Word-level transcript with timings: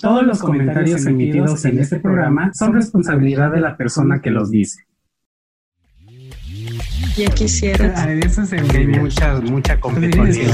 Todos 0.00 0.26
los 0.26 0.40
comentarios 0.40 1.06
emitidos 1.06 1.64
en 1.64 1.78
este 1.78 1.98
programa 1.98 2.50
son 2.54 2.74
responsabilidad 2.74 3.50
de 3.50 3.60
la 3.60 3.76
persona 3.76 4.20
que 4.20 4.30
los 4.30 4.50
dice. 4.50 4.86
Ya 7.16 7.30
quisiera. 7.30 8.02
A 8.02 8.06
veces 8.06 8.52
hay 8.52 8.86
mucha, 8.88 9.40
mucha 9.40 9.80
competencia. 9.80 10.48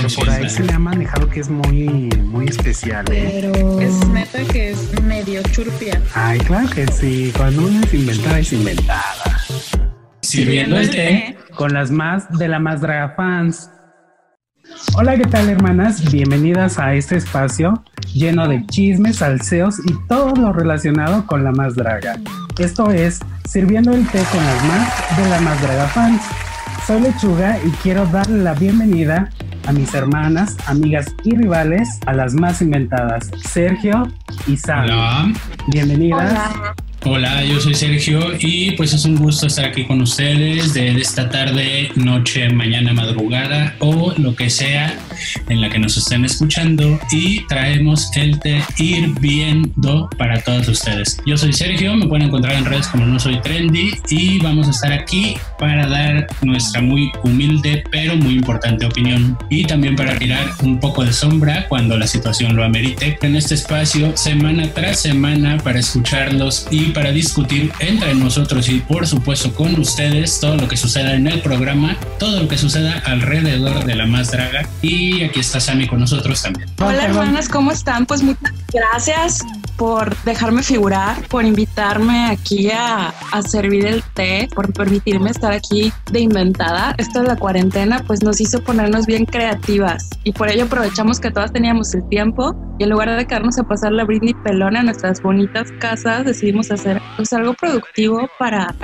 Por, 0.00 0.14
por 0.14 0.30
ahí 0.30 0.48
se 0.48 0.62
le 0.62 0.72
ha 0.72 0.78
manejado 0.78 1.28
que 1.28 1.40
es 1.40 1.50
muy, 1.50 2.08
muy 2.22 2.46
especial. 2.46 3.04
¿eh? 3.10 3.40
Pero 3.40 3.80
es 3.80 4.08
neta 4.08 4.44
que 4.52 4.70
es 4.70 5.02
medio 5.02 5.42
churpia. 5.50 6.00
Ay, 6.14 6.38
claro 6.38 6.70
que 6.70 6.86
sí. 6.86 7.32
Cuando 7.36 7.66
uno 7.66 7.80
es 7.80 7.94
inventada, 7.94 8.38
es 8.38 8.52
inventada. 8.52 9.40
Sirviendo 10.20 10.76
el 10.76 10.88
té 10.90 11.36
con 11.56 11.72
las 11.74 11.90
más 11.90 12.30
de 12.38 12.46
la 12.46 12.60
más 12.60 12.80
draga 12.80 13.14
fans. 13.16 13.70
Hola, 14.96 15.16
¿qué 15.16 15.24
tal 15.24 15.48
hermanas? 15.48 16.12
Bienvenidas 16.12 16.78
a 16.78 16.94
este 16.94 17.16
espacio 17.16 17.82
lleno 18.14 18.48
de 18.48 18.64
chismes, 18.66 19.16
salseos 19.16 19.80
y 19.84 19.92
todo 20.08 20.34
lo 20.34 20.52
relacionado 20.52 21.26
con 21.26 21.44
la 21.44 21.52
más 21.52 21.74
draga. 21.74 22.18
Esto 22.58 22.90
es 22.90 23.20
Sirviendo 23.48 23.92
el 23.92 24.06
té 24.08 24.22
con 24.32 24.42
las 24.42 24.64
más 24.64 25.16
de 25.16 25.28
la 25.28 25.40
más 25.40 25.62
draga 25.62 25.86
fans. 25.88 26.22
Soy 26.86 27.00
Lechuga 27.02 27.58
y 27.64 27.70
quiero 27.82 28.06
darle 28.06 28.42
la 28.42 28.54
bienvenida 28.54 29.28
a 29.66 29.72
mis 29.72 29.94
hermanas, 29.94 30.56
amigas 30.66 31.14
y 31.24 31.36
rivales, 31.36 32.00
a 32.06 32.14
las 32.14 32.34
más 32.34 32.62
inventadas, 32.62 33.30
Sergio 33.42 34.08
y 34.46 34.56
Sam. 34.56 34.84
Hola. 34.84 35.32
Bienvenidas. 35.68 36.32
Hola. 36.32 36.74
Hola, 37.06 37.44
yo 37.44 37.60
soy 37.60 37.74
Sergio 37.74 38.32
y 38.40 38.70
pues 38.72 38.94
es 38.94 39.04
un 39.04 39.16
gusto 39.16 39.46
estar 39.46 39.66
aquí 39.66 39.84
con 39.84 40.00
ustedes 40.00 40.72
de 40.72 40.98
esta 40.98 41.28
tarde, 41.28 41.90
noche, 41.96 42.48
mañana, 42.48 42.94
madrugada 42.94 43.76
o 43.80 44.14
lo 44.16 44.34
que 44.34 44.48
sea 44.48 44.98
en 45.50 45.60
la 45.60 45.68
que 45.68 45.78
nos 45.78 45.98
estén 45.98 46.24
escuchando 46.24 46.98
y 47.12 47.46
traemos 47.46 48.10
el 48.16 48.40
té 48.40 48.62
hirviendo 48.78 50.08
para 50.16 50.42
todos 50.42 50.66
ustedes. 50.68 51.18
Yo 51.26 51.36
soy 51.36 51.52
Sergio, 51.52 51.94
me 51.94 52.06
pueden 52.06 52.28
encontrar 52.28 52.54
en 52.54 52.64
redes 52.64 52.88
como 52.88 53.04
no 53.04 53.20
soy 53.20 53.38
trendy 53.42 53.92
y 54.08 54.38
vamos 54.38 54.68
a 54.68 54.70
estar 54.70 54.92
aquí 54.92 55.36
para 55.58 55.86
dar 55.86 56.26
nuestra 56.40 56.80
muy 56.80 57.12
humilde 57.22 57.84
pero 57.90 58.16
muy 58.16 58.32
importante 58.32 58.86
opinión 58.86 59.36
y 59.50 59.64
también 59.64 59.94
para 59.94 60.18
tirar 60.18 60.46
un 60.62 60.80
poco 60.80 61.04
de 61.04 61.12
sombra 61.12 61.66
cuando 61.68 61.98
la 61.98 62.06
situación 62.06 62.56
lo 62.56 62.64
amerite 62.64 63.18
en 63.20 63.36
este 63.36 63.56
espacio 63.56 64.16
semana 64.16 64.72
tras 64.72 65.00
semana 65.00 65.58
para 65.58 65.80
escucharlos 65.80 66.66
y 66.70 66.93
para 66.94 67.10
discutir 67.10 67.72
entre 67.80 68.14
nosotros 68.14 68.68
y 68.68 68.80
por 68.80 69.06
supuesto 69.06 69.52
con 69.52 69.78
ustedes 69.78 70.40
todo 70.40 70.56
lo 70.56 70.68
que 70.68 70.76
suceda 70.76 71.14
en 71.14 71.26
el 71.26 71.40
programa, 71.42 71.96
todo 72.18 72.40
lo 72.40 72.48
que 72.48 72.56
suceda 72.56 73.02
alrededor 73.04 73.84
de 73.84 73.94
la 73.96 74.06
más 74.06 74.30
draga. 74.30 74.66
Y 74.80 75.22
aquí 75.22 75.40
está 75.40 75.60
Sammy 75.60 75.86
con 75.86 76.00
nosotros 76.00 76.40
también. 76.42 76.68
Hola 76.78 77.04
hermanas, 77.04 77.48
¿cómo 77.48 77.72
están? 77.72 78.06
Pues 78.06 78.22
muchas 78.22 78.52
gracias 78.72 79.44
por 79.76 80.16
dejarme 80.24 80.62
figurar, 80.62 81.26
por 81.28 81.44
invitarme 81.44 82.26
aquí 82.26 82.70
a, 82.70 83.12
servir 83.48 83.86
el 83.86 84.02
té, 84.14 84.48
por 84.54 84.72
permitirme 84.72 85.30
estar 85.30 85.52
aquí 85.52 85.92
de 86.10 86.20
inventada. 86.20 86.94
Esto 86.98 87.20
de 87.20 87.28
la 87.28 87.36
cuarentena 87.36 88.02
pues 88.06 88.22
nos 88.22 88.40
hizo 88.40 88.62
ponernos 88.62 89.06
bien 89.06 89.24
creativas 89.26 90.08
y 90.22 90.32
por 90.32 90.48
ello 90.48 90.64
aprovechamos 90.64 91.20
que 91.20 91.30
todas 91.30 91.52
teníamos 91.52 91.94
el 91.94 92.08
tiempo 92.08 92.54
y 92.78 92.84
en 92.84 92.90
lugar 92.90 93.16
de 93.16 93.26
quedarnos 93.26 93.58
a 93.58 93.64
pasar 93.64 93.92
la 93.92 94.04
Britney 94.04 94.34
pelona 94.34 94.80
en 94.80 94.86
nuestras 94.86 95.20
bonitas 95.22 95.70
casas, 95.78 96.24
decidimos 96.24 96.70
hacer 96.70 97.00
pues 97.16 97.32
algo 97.32 97.54
productivo 97.54 98.28
para 98.38 98.74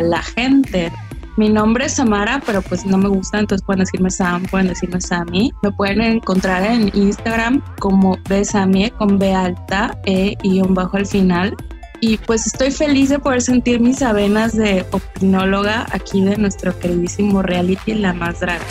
la 0.00 0.22
gente. 0.22 0.92
Mi 1.36 1.50
nombre 1.50 1.84
es 1.84 1.96
Samara, 1.96 2.40
pero 2.46 2.62
pues 2.62 2.86
no 2.86 2.96
me 2.96 3.08
gusta, 3.08 3.38
entonces 3.38 3.62
pueden 3.64 3.80
decirme 3.80 4.10
Sam, 4.10 4.44
pueden 4.44 4.68
decirme 4.68 5.02
Sammy. 5.02 5.52
Me 5.62 5.70
pueden 5.70 6.00
encontrar 6.00 6.62
en 6.62 6.90
Instagram 6.94 7.62
como 7.78 8.16
Besami 8.26 8.90
con 8.92 9.18
B 9.18 9.34
alta 9.34 9.98
E 10.06 10.34
y 10.42 10.62
un 10.62 10.72
bajo 10.72 10.96
al 10.96 11.04
final. 11.04 11.54
Y 12.00 12.16
pues 12.16 12.46
estoy 12.46 12.70
feliz 12.70 13.10
de 13.10 13.18
poder 13.18 13.42
sentir 13.42 13.80
mis 13.80 14.00
avenas 14.00 14.56
de 14.56 14.86
opinóloga 14.92 15.86
aquí 15.92 16.22
de 16.22 16.38
nuestro 16.38 16.78
queridísimo 16.78 17.42
reality 17.42 17.94
La 17.94 18.14
Más 18.14 18.40
Draga. 18.40 18.64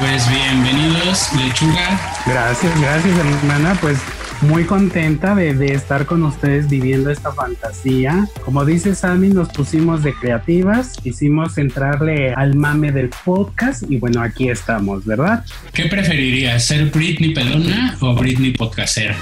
Pues 0.00 0.28
bienvenidos, 0.28 1.32
Lechuga. 1.34 2.00
Gracias, 2.26 2.80
gracias 2.80 3.18
hermana. 3.18 3.78
Pues 3.80 3.98
muy 4.44 4.64
contenta 4.64 5.34
de, 5.34 5.54
de, 5.54 5.74
estar 5.74 6.06
con 6.06 6.22
ustedes 6.22 6.68
viviendo 6.68 7.10
esta 7.10 7.32
fantasía. 7.32 8.26
Como 8.44 8.64
dice 8.64 8.94
Sammy, 8.94 9.28
nos 9.28 9.48
pusimos 9.48 10.02
de 10.02 10.14
creativas, 10.14 10.96
quisimos 11.02 11.58
entrarle 11.58 12.32
al 12.34 12.54
mame 12.54 12.92
del 12.92 13.10
podcast 13.24 13.84
y 13.88 13.98
bueno, 13.98 14.22
aquí 14.22 14.48
estamos, 14.48 15.04
¿verdad? 15.04 15.44
¿Qué 15.72 15.86
preferirías, 15.86 16.64
ser 16.64 16.86
Britney 16.90 17.34
Pelona 17.34 17.96
o 18.00 18.14
Britney 18.14 18.52
Podcastera? 18.52 19.16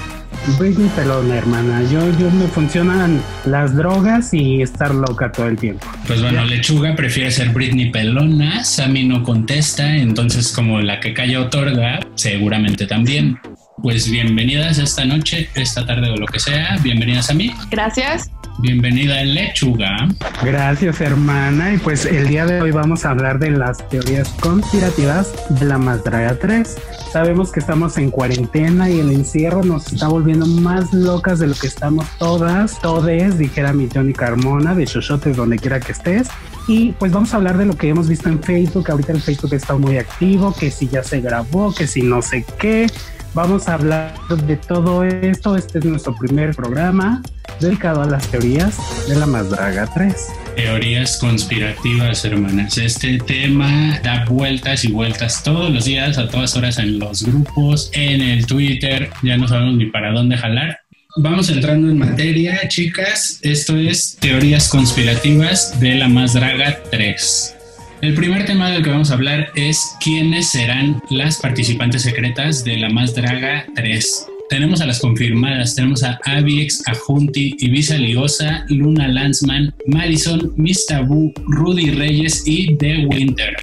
Britney 0.59 0.89
Pelona, 0.95 1.37
hermana. 1.37 1.83
Yo, 1.89 2.01
yo 2.19 2.29
me 2.31 2.47
funcionan 2.47 3.21
las 3.45 3.75
drogas 3.75 4.33
y 4.33 4.61
estar 4.61 4.93
loca 4.93 5.31
todo 5.31 5.47
el 5.47 5.57
tiempo. 5.57 5.87
Pues 6.05 6.21
bueno, 6.21 6.43
Lechuga 6.43 6.95
prefiere 6.95 7.31
ser 7.31 7.49
Britney 7.49 7.91
Pelona, 7.91 8.63
Sammy 8.63 9.05
no 9.05 9.23
contesta, 9.23 9.95
entonces 9.95 10.51
como 10.51 10.81
la 10.81 10.99
que 10.99 11.13
calla 11.13 11.39
otorga, 11.41 11.99
seguramente 12.15 12.87
también. 12.87 13.39
Pues 13.81 14.09
bienvenidas 14.09 14.77
esta 14.77 15.03
noche, 15.03 15.49
esta 15.55 15.85
tarde 15.85 16.11
o 16.11 16.15
lo 16.15 16.27
que 16.27 16.39
sea. 16.39 16.77
Bienvenidas 16.83 17.29
a 17.29 17.33
mí. 17.33 17.51
Gracias. 17.71 18.29
Bienvenida 18.59 19.23
Lechuga. 19.23 20.07
Gracias 20.43 21.01
hermana. 21.01 21.73
Y 21.73 21.77
pues 21.79 22.05
el 22.05 22.27
día 22.27 22.45
de 22.45 22.61
hoy 22.61 22.71
vamos 22.71 23.03
a 23.03 23.09
hablar 23.09 23.39
de 23.39 23.51
las 23.51 23.89
teorías 23.89 24.29
conspirativas 24.39 25.33
de 25.49 25.65
la 25.65 25.79
Más 25.79 26.03
Draga 26.03 26.37
3. 26.39 26.77
Sabemos 27.11 27.51
que 27.51 27.59
estamos 27.59 27.97
en 27.97 28.11
cuarentena 28.11 28.89
y 28.89 28.99
el 28.99 29.11
encierro 29.11 29.63
nos 29.63 29.91
está 29.91 30.07
volviendo 30.07 30.45
más 30.45 30.93
locas 30.93 31.39
de 31.39 31.47
lo 31.47 31.55
que 31.55 31.67
estamos 31.67 32.05
todas, 32.19 32.79
todes, 32.79 33.37
dijera 33.37 33.73
mi 33.73 33.89
Johnny 33.93 34.13
Carmona, 34.13 34.75
de 34.75 34.85
Xochotes 34.85 35.35
donde 35.35 35.57
quiera 35.57 35.79
que 35.79 35.91
estés. 35.91 36.29
Y 36.67 36.93
pues 36.93 37.11
vamos 37.11 37.33
a 37.33 37.37
hablar 37.37 37.57
de 37.57 37.65
lo 37.65 37.75
que 37.75 37.89
hemos 37.89 38.07
visto 38.07 38.29
en 38.29 38.41
Facebook. 38.41 38.89
Ahorita 38.89 39.11
el 39.11 39.21
Facebook 39.21 39.53
está 39.53 39.75
muy 39.75 39.97
activo, 39.97 40.55
que 40.55 40.71
si 40.71 40.87
ya 40.87 41.03
se 41.03 41.19
grabó, 41.19 41.73
que 41.73 41.87
si 41.87 42.03
no 42.03 42.21
sé 42.21 42.45
qué. 42.59 42.87
Vamos 43.33 43.67
a 43.67 43.73
hablar 43.73 44.13
de 44.45 44.57
todo 44.57 45.03
esto. 45.03 45.55
Este 45.55 45.79
es 45.79 45.85
nuestro 45.85 46.15
primer 46.15 46.55
programa 46.55 47.23
dedicado 47.59 48.03
a 48.03 48.05
las 48.05 48.27
teorías 48.27 48.77
de 49.07 49.15
la 49.15 49.25
Más 49.25 49.49
Draga 49.49 49.89
3. 49.91 50.15
Teorías 50.55 51.17
conspirativas, 51.17 52.23
hermanas. 52.25 52.77
Este 52.77 53.17
tema 53.17 53.99
da 54.03 54.25
vueltas 54.25 54.85
y 54.85 54.91
vueltas 54.91 55.41
todos 55.41 55.71
los 55.71 55.85
días, 55.85 56.19
a 56.19 56.27
todas 56.27 56.55
horas 56.55 56.77
en 56.77 56.99
los 56.99 57.23
grupos, 57.23 57.89
en 57.93 58.21
el 58.21 58.45
Twitter. 58.45 59.09
Ya 59.23 59.35
no 59.35 59.47
sabemos 59.47 59.77
ni 59.77 59.87
para 59.87 60.11
dónde 60.11 60.37
jalar. 60.37 60.77
Vamos 61.17 61.49
entrando 61.49 61.89
en 61.89 61.97
materia, 61.97 62.67
chicas. 62.67 63.39
Esto 63.41 63.75
es 63.77 64.15
teorías 64.19 64.69
conspirativas 64.69 65.79
de 65.79 65.95
la 65.95 66.07
Más 66.07 66.33
Draga 66.33 66.77
3. 66.91 67.55
El 68.03 68.15
primer 68.15 68.45
tema 68.45 68.69
del 68.69 68.83
que 68.83 68.89
vamos 68.89 69.11
a 69.11 69.13
hablar 69.13 69.47
es 69.55 69.95
quiénes 70.03 70.49
serán 70.49 71.01
las 71.09 71.37
participantes 71.37 72.01
secretas 72.01 72.65
de 72.65 72.75
la 72.75 72.89
Más 72.89 73.15
Draga 73.15 73.65
3. 73.75 74.27
Tenemos 74.49 74.81
a 74.81 74.85
las 74.85 74.99
confirmadas, 74.99 75.73
tenemos 75.73 76.03
a 76.03 76.19
Aviex, 76.25 76.85
a 76.85 76.95
Junti, 76.95 77.55
Ibiza 77.59 77.95
Ligosa, 77.95 78.65
Luna 78.67 79.07
Lanzman, 79.07 79.73
Madison, 79.87 80.51
Miss 80.57 80.85
Tabú, 80.85 81.33
Rudy 81.47 81.91
Reyes 81.91 82.43
y 82.45 82.75
The 82.75 83.05
Winter. 83.05 83.55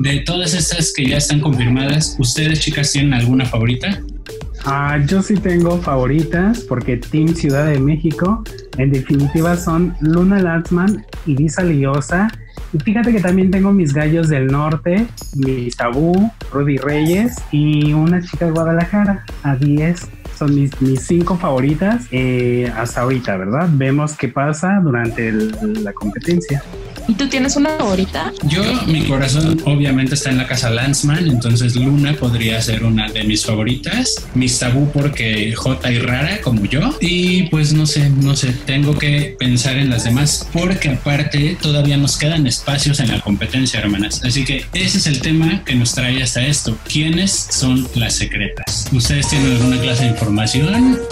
De 0.00 0.18
todas 0.18 0.52
estas 0.52 0.92
que 0.92 1.06
ya 1.06 1.16
están 1.16 1.40
confirmadas, 1.40 2.14
¿ustedes 2.18 2.60
chicas 2.60 2.92
tienen 2.92 3.14
alguna 3.14 3.46
favorita? 3.46 4.02
Ah, 4.66 5.02
yo 5.08 5.22
sí 5.22 5.32
tengo 5.32 5.80
favoritas 5.80 6.60
porque 6.68 6.98
Team 6.98 7.34
Ciudad 7.34 7.66
de 7.70 7.78
México 7.78 8.44
en 8.76 8.92
definitiva 8.92 9.56
son 9.56 9.94
Luna 10.02 10.40
Lanzman, 10.40 11.06
Ibiza 11.24 11.62
Liosa 11.62 12.28
y 12.72 12.78
fíjate 12.78 13.12
que 13.12 13.20
también 13.20 13.50
tengo 13.50 13.72
mis 13.72 13.94
gallos 13.94 14.28
del 14.28 14.48
norte, 14.48 15.06
mi 15.36 15.68
tabú, 15.70 16.30
Rudy 16.52 16.76
Reyes 16.76 17.36
y 17.50 17.92
una 17.92 18.20
chica 18.22 18.46
de 18.46 18.52
Guadalajara, 18.52 19.24
a 19.42 19.56
10. 19.56 20.17
Son 20.38 20.54
mis, 20.54 20.80
mis 20.80 21.00
cinco 21.02 21.36
favoritas 21.36 22.04
eh, 22.12 22.72
hasta 22.76 23.00
ahorita, 23.00 23.36
¿verdad? 23.36 23.68
Vemos 23.72 24.12
qué 24.16 24.28
pasa 24.28 24.80
durante 24.82 25.28
el, 25.28 25.82
la 25.82 25.92
competencia. 25.92 26.62
¿Y 27.08 27.14
tú 27.14 27.26
tienes 27.26 27.56
una 27.56 27.70
favorita? 27.70 28.34
Yo, 28.44 28.62
mi 28.86 29.02
corazón 29.04 29.58
obviamente 29.64 30.14
está 30.14 30.28
en 30.28 30.36
la 30.36 30.46
casa 30.46 30.68
Lanzman, 30.68 31.26
entonces 31.26 31.74
Luna 31.74 32.12
podría 32.12 32.60
ser 32.60 32.84
una 32.84 33.08
de 33.08 33.24
mis 33.24 33.46
favoritas. 33.46 34.26
Mis 34.34 34.58
tabú 34.58 34.90
porque 34.92 35.54
J 35.54 35.90
y 35.90 35.98
rara 36.00 36.40
como 36.42 36.66
yo. 36.66 36.94
Y 37.00 37.44
pues 37.44 37.72
no 37.72 37.86
sé, 37.86 38.10
no 38.10 38.36
sé, 38.36 38.52
tengo 38.66 38.96
que 38.98 39.34
pensar 39.38 39.78
en 39.78 39.88
las 39.88 40.04
demás 40.04 40.46
porque 40.52 40.90
aparte 40.90 41.56
todavía 41.62 41.96
nos 41.96 42.18
quedan 42.18 42.46
espacios 42.46 43.00
en 43.00 43.08
la 43.08 43.20
competencia, 43.22 43.80
hermanas. 43.80 44.22
Así 44.22 44.44
que 44.44 44.66
ese 44.74 44.98
es 44.98 45.06
el 45.06 45.20
tema 45.20 45.64
que 45.64 45.74
nos 45.74 45.94
trae 45.94 46.22
hasta 46.22 46.46
esto. 46.46 46.76
¿Quiénes 46.86 47.32
son 47.32 47.88
las 47.94 48.16
secretas? 48.16 48.86
¿Ustedes 48.92 49.28
tienen 49.28 49.52
alguna 49.52 49.80
clase 49.80 50.04
de 50.04 50.10
información 50.10 50.27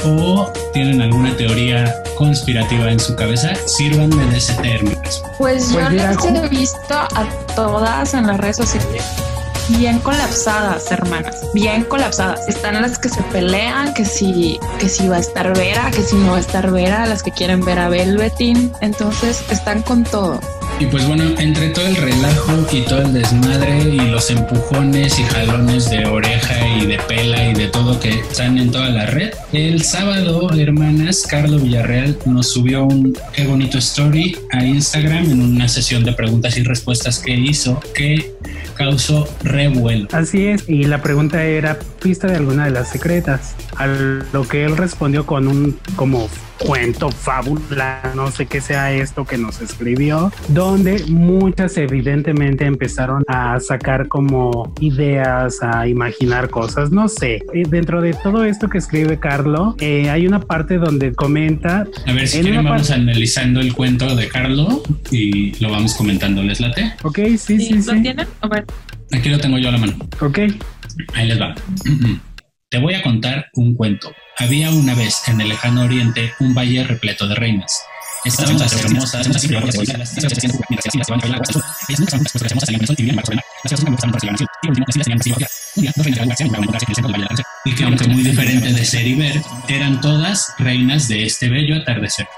o 0.04 0.52
tienen 0.72 1.00
alguna 1.02 1.36
teoría 1.36 2.02
conspirativa 2.16 2.90
en 2.90 3.00
su 3.00 3.14
cabeza? 3.16 3.54
Sírvanme 3.66 4.24
de 4.26 4.38
ese 4.38 4.54
término. 4.54 5.00
Pues 5.38 5.72
yo 5.72 5.88
las 5.90 6.24
he 6.24 6.48
visto 6.48 6.94
a 6.94 7.28
todas 7.54 8.14
en 8.14 8.26
las 8.26 8.38
redes 8.38 8.56
sociales 8.56 9.04
bien 9.68 9.98
colapsadas, 9.98 10.90
hermanas, 10.92 11.40
bien 11.52 11.84
colapsadas. 11.84 12.48
Están 12.48 12.80
las 12.80 12.98
que 12.98 13.08
se 13.08 13.22
pelean, 13.24 13.94
que 13.94 14.04
si, 14.04 14.58
que 14.78 14.88
si 14.88 15.08
va 15.08 15.16
a 15.16 15.20
estar 15.20 15.56
Vera, 15.56 15.90
que 15.90 16.02
si 16.02 16.16
no 16.16 16.32
va 16.32 16.36
a 16.36 16.40
estar 16.40 16.70
Vera, 16.70 17.06
las 17.06 17.22
que 17.22 17.32
quieren 17.32 17.60
ver 17.64 17.78
a 17.78 17.88
Velvetin. 17.88 18.72
Entonces 18.80 19.42
están 19.50 19.82
con 19.82 20.04
todo. 20.04 20.40
Y 20.78 20.84
pues 20.86 21.06
bueno, 21.06 21.24
entre 21.38 21.70
todo 21.70 21.86
el 21.86 21.96
relajo 21.96 22.66
y 22.70 22.82
todo 22.82 23.00
el 23.00 23.14
desmadre 23.14 23.78
y 23.78 23.98
los 24.10 24.30
empujones 24.30 25.18
y 25.18 25.22
jalones 25.22 25.88
de 25.88 26.04
oreja 26.04 26.68
y 26.76 26.84
de 26.84 26.98
pela 26.98 27.50
y 27.50 27.54
de 27.54 27.68
todo 27.68 27.98
que 27.98 28.10
están 28.10 28.58
en 28.58 28.70
toda 28.70 28.90
la 28.90 29.06
red, 29.06 29.32
el 29.52 29.82
sábado, 29.82 30.50
hermanas, 30.52 31.26
Carlos 31.26 31.62
Villarreal 31.62 32.18
nos 32.26 32.48
subió 32.48 32.84
un 32.84 33.16
qué 33.32 33.46
bonito 33.46 33.78
story 33.78 34.36
a 34.52 34.64
Instagram 34.66 35.30
en 35.30 35.40
una 35.40 35.66
sesión 35.66 36.04
de 36.04 36.12
preguntas 36.12 36.58
y 36.58 36.62
respuestas 36.62 37.20
que 37.20 37.32
hizo 37.32 37.80
que 37.94 38.34
causó 38.74 39.26
revuelo. 39.42 40.08
Así 40.12 40.46
es, 40.46 40.68
y 40.68 40.84
la 40.84 41.00
pregunta 41.00 41.42
era 41.42 41.78
pista 42.02 42.26
de 42.26 42.36
alguna 42.36 42.66
de 42.66 42.72
las 42.72 42.90
secretas, 42.90 43.54
a 43.76 43.86
lo 43.86 44.46
que 44.46 44.66
él 44.66 44.76
respondió 44.76 45.24
con 45.24 45.48
un 45.48 45.78
como 45.96 46.28
cuento, 46.58 47.10
fábula, 47.10 48.12
no 48.14 48.30
sé 48.30 48.46
qué 48.46 48.60
sea 48.60 48.92
esto 48.92 49.24
que 49.24 49.38
nos 49.38 49.60
escribió, 49.60 50.32
donde 50.48 51.04
muchas 51.08 51.76
evidentemente 51.76 52.64
empezaron 52.64 53.24
a 53.28 53.58
sacar 53.60 54.08
como 54.08 54.72
ideas, 54.80 55.62
a 55.62 55.88
imaginar 55.88 56.50
cosas, 56.50 56.90
no 56.90 57.08
sé. 57.08 57.42
Dentro 57.68 58.00
de 58.00 58.14
todo 58.14 58.44
esto 58.44 58.68
que 58.68 58.78
escribe 58.78 59.18
Carlo, 59.18 59.76
eh, 59.80 60.10
hay 60.10 60.26
una 60.26 60.40
parte 60.40 60.78
donde 60.78 61.12
comenta... 61.14 61.86
A 62.06 62.12
ver, 62.12 62.28
si 62.28 62.40
quieren 62.40 62.64
vamos 62.64 62.90
analizando 62.90 63.60
el 63.60 63.72
cuento 63.74 64.14
de 64.16 64.28
Carlo 64.28 64.82
y 65.10 65.52
lo 65.62 65.70
vamos 65.70 65.94
comentando, 65.94 66.42
¿les 66.42 66.60
late? 66.60 66.92
Ok, 67.02 67.18
sí, 67.38 67.58
sí, 67.60 67.82
sí. 67.82 67.94
¿Lo 67.94 68.02
tienen? 68.02 68.26
A 68.40 68.48
ver. 68.48 68.64
Aquí 69.12 69.28
lo 69.28 69.38
tengo 69.38 69.58
yo 69.58 69.68
a 69.68 69.72
la 69.72 69.78
mano. 69.78 69.94
Ok. 70.20 70.38
Ahí 71.14 71.28
les 71.28 71.40
va. 71.40 71.54
Te 72.68 72.78
voy 72.78 72.94
a 72.94 73.02
contar 73.02 73.46
un 73.54 73.74
cuento. 73.74 74.10
Había 74.38 74.70
una 74.70 74.94
vez 74.94 75.16
en 75.28 75.40
el 75.40 75.48
lejano 75.48 75.84
oriente 75.84 76.34
un 76.40 76.52
valle 76.52 76.84
repleto 76.84 77.26
de 77.26 77.36
reinas. 77.36 77.82
Estaban 78.22 78.58
las 78.58 78.72
hermosas, 78.74 79.26
y 87.64 87.74
que 87.74 87.84
aunque 87.84 88.08
muy 88.08 88.22
diferente 88.22 88.72
de 88.72 88.84
ser 88.84 89.06
y 89.06 89.14
ver, 89.14 89.40
eran 89.68 90.00
todas 90.02 90.52
reinas 90.58 91.08
de 91.08 91.24
este 91.24 91.48
bello 91.48 91.76
atardecer. 91.76 92.28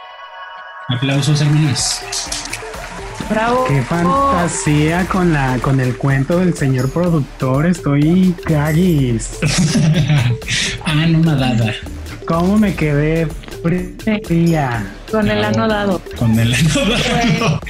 Aplausos, 0.88 1.40
hermanas. 1.40 2.00
Bravo. 3.28 3.64
Qué 3.66 3.82
fantasía 3.82 5.06
con 5.06 5.32
la 5.32 5.58
con 5.58 5.80
el 5.80 5.96
cuento 5.96 6.38
del 6.38 6.54
señor 6.54 6.90
productor. 6.90 7.66
Estoy 7.66 8.34
caguis. 8.44 9.38
ah, 10.84 11.06
no 11.06 11.19
nadada. 11.19 11.75
¿Cómo 12.26 12.58
me 12.58 12.75
quedé 12.75 13.26
fría? 14.26 14.86
Con 15.10 15.30
el 15.30 15.44
anodado. 15.44 16.00
Con 16.19 16.38
el 16.38 16.54
anodado. 16.54 17.60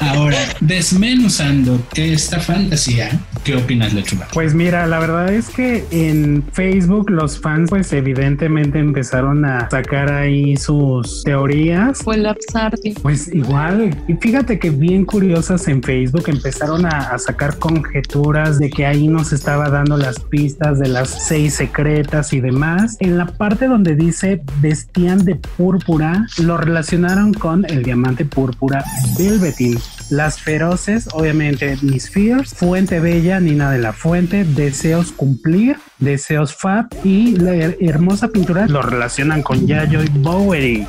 Ahora, 0.00 0.38
desmenuzando 0.60 1.80
esta 1.94 2.40
fantasía, 2.40 3.10
¿qué 3.48 3.56
opinas, 3.56 3.94
Lechuga? 3.94 4.28
Pues 4.34 4.54
mira, 4.54 4.86
la 4.86 4.98
verdad 4.98 5.32
es 5.32 5.48
que 5.48 5.84
en 5.90 6.44
Facebook 6.52 7.08
los 7.08 7.40
fans, 7.40 7.70
pues 7.70 7.90
evidentemente 7.94 8.78
empezaron 8.78 9.44
a 9.46 9.70
sacar 9.70 10.12
ahí 10.12 10.56
sus 10.56 11.22
teorías. 11.24 11.98
Fue 11.98 12.16
el 12.16 12.26
Absardi. 12.26 12.92
Pues 13.00 13.28
igual, 13.28 13.96
y 14.06 14.14
fíjate 14.14 14.58
que 14.58 14.68
bien 14.68 15.06
curiosas 15.06 15.66
en 15.68 15.82
Facebook 15.82 16.24
empezaron 16.26 16.84
a, 16.84 17.10
a 17.10 17.18
sacar 17.18 17.58
conjeturas 17.58 18.58
de 18.58 18.68
que 18.68 18.84
ahí 18.84 19.08
nos 19.08 19.32
estaba 19.32 19.70
dando 19.70 19.96
las 19.96 20.20
pistas 20.20 20.78
de 20.78 20.88
las 20.88 21.08
seis 21.08 21.54
secretas 21.54 22.34
y 22.34 22.40
demás. 22.40 22.98
En 23.00 23.16
la 23.16 23.26
parte 23.26 23.66
donde 23.66 23.96
dice 23.96 24.42
vestían 24.60 25.24
de 25.24 25.36
púrpura, 25.36 26.26
lo 26.42 26.58
relacionaron 26.58 27.32
con 27.32 27.64
el 27.64 27.82
diamante 27.82 28.26
púrpura 28.26 28.84
Velvetin. 29.18 29.78
Las 30.10 30.40
feroces, 30.40 31.08
obviamente, 31.12 31.76
Miss 31.82 32.08
Fears, 32.10 32.54
Fuente 32.54 32.98
Bella, 33.00 33.40
Nina 33.40 33.70
de 33.70 33.78
la 33.78 33.92
Fuente, 33.92 34.44
Deseos 34.44 35.12
Cumplir, 35.12 35.76
Deseos 35.98 36.54
Fab 36.54 36.86
y 37.04 37.36
la 37.36 37.52
her- 37.54 37.76
hermosa 37.80 38.28
pintura 38.28 38.66
lo 38.66 38.80
relacionan 38.82 39.42
con 39.42 39.66
Yayoi 39.66 40.08
Bowery. 40.14 40.86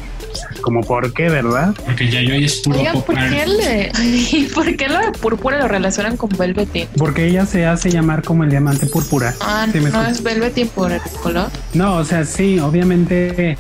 Como 0.62 0.82
por 0.82 1.12
qué, 1.14 1.28
¿verdad? 1.28 1.74
Porque 1.86 2.10
ya 2.10 2.22
yo 2.22 2.36
es 2.36 2.58
puro 2.62 2.78
Oigan, 2.80 2.94
pop 2.94 3.06
¿por 3.08 3.16
qué, 3.16 3.46
le, 3.48 4.50
¿por 4.54 4.76
qué 4.78 4.88
lo 4.88 5.00
de 5.00 5.12
púrpura 5.20 5.60
lo 5.60 5.68
relacionan 5.68 6.16
con 6.18 6.30
Velvetin? 6.30 6.88
Porque 6.98 7.26
ella 7.28 7.46
se 7.46 7.66
hace 7.66 7.90
llamar 7.90 8.22
como 8.24 8.44
el 8.44 8.50
diamante 8.52 8.86
púrpura. 8.86 9.34
Ah, 9.42 9.66
Sí, 9.72 9.80
me 9.80 9.90
no 9.90 10.06
es 10.06 10.22
Velvetin 10.24 10.68
por 10.70 10.92
el 10.92 11.02
color. 11.24 11.48
No, 11.74 11.96
o 11.98 12.06
sea, 12.06 12.24
sí, 12.26 12.60
obviamente 12.60 13.58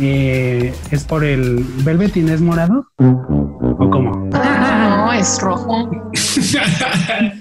eh, 0.00 0.74
es 0.90 1.04
por 1.04 1.22
el 1.22 1.64
Velvetin 1.84 2.28
es 2.30 2.40
morado 2.40 2.86
o 2.98 3.90
cómo? 3.90 4.25
Es 5.18 5.40
rojo. 5.40 5.90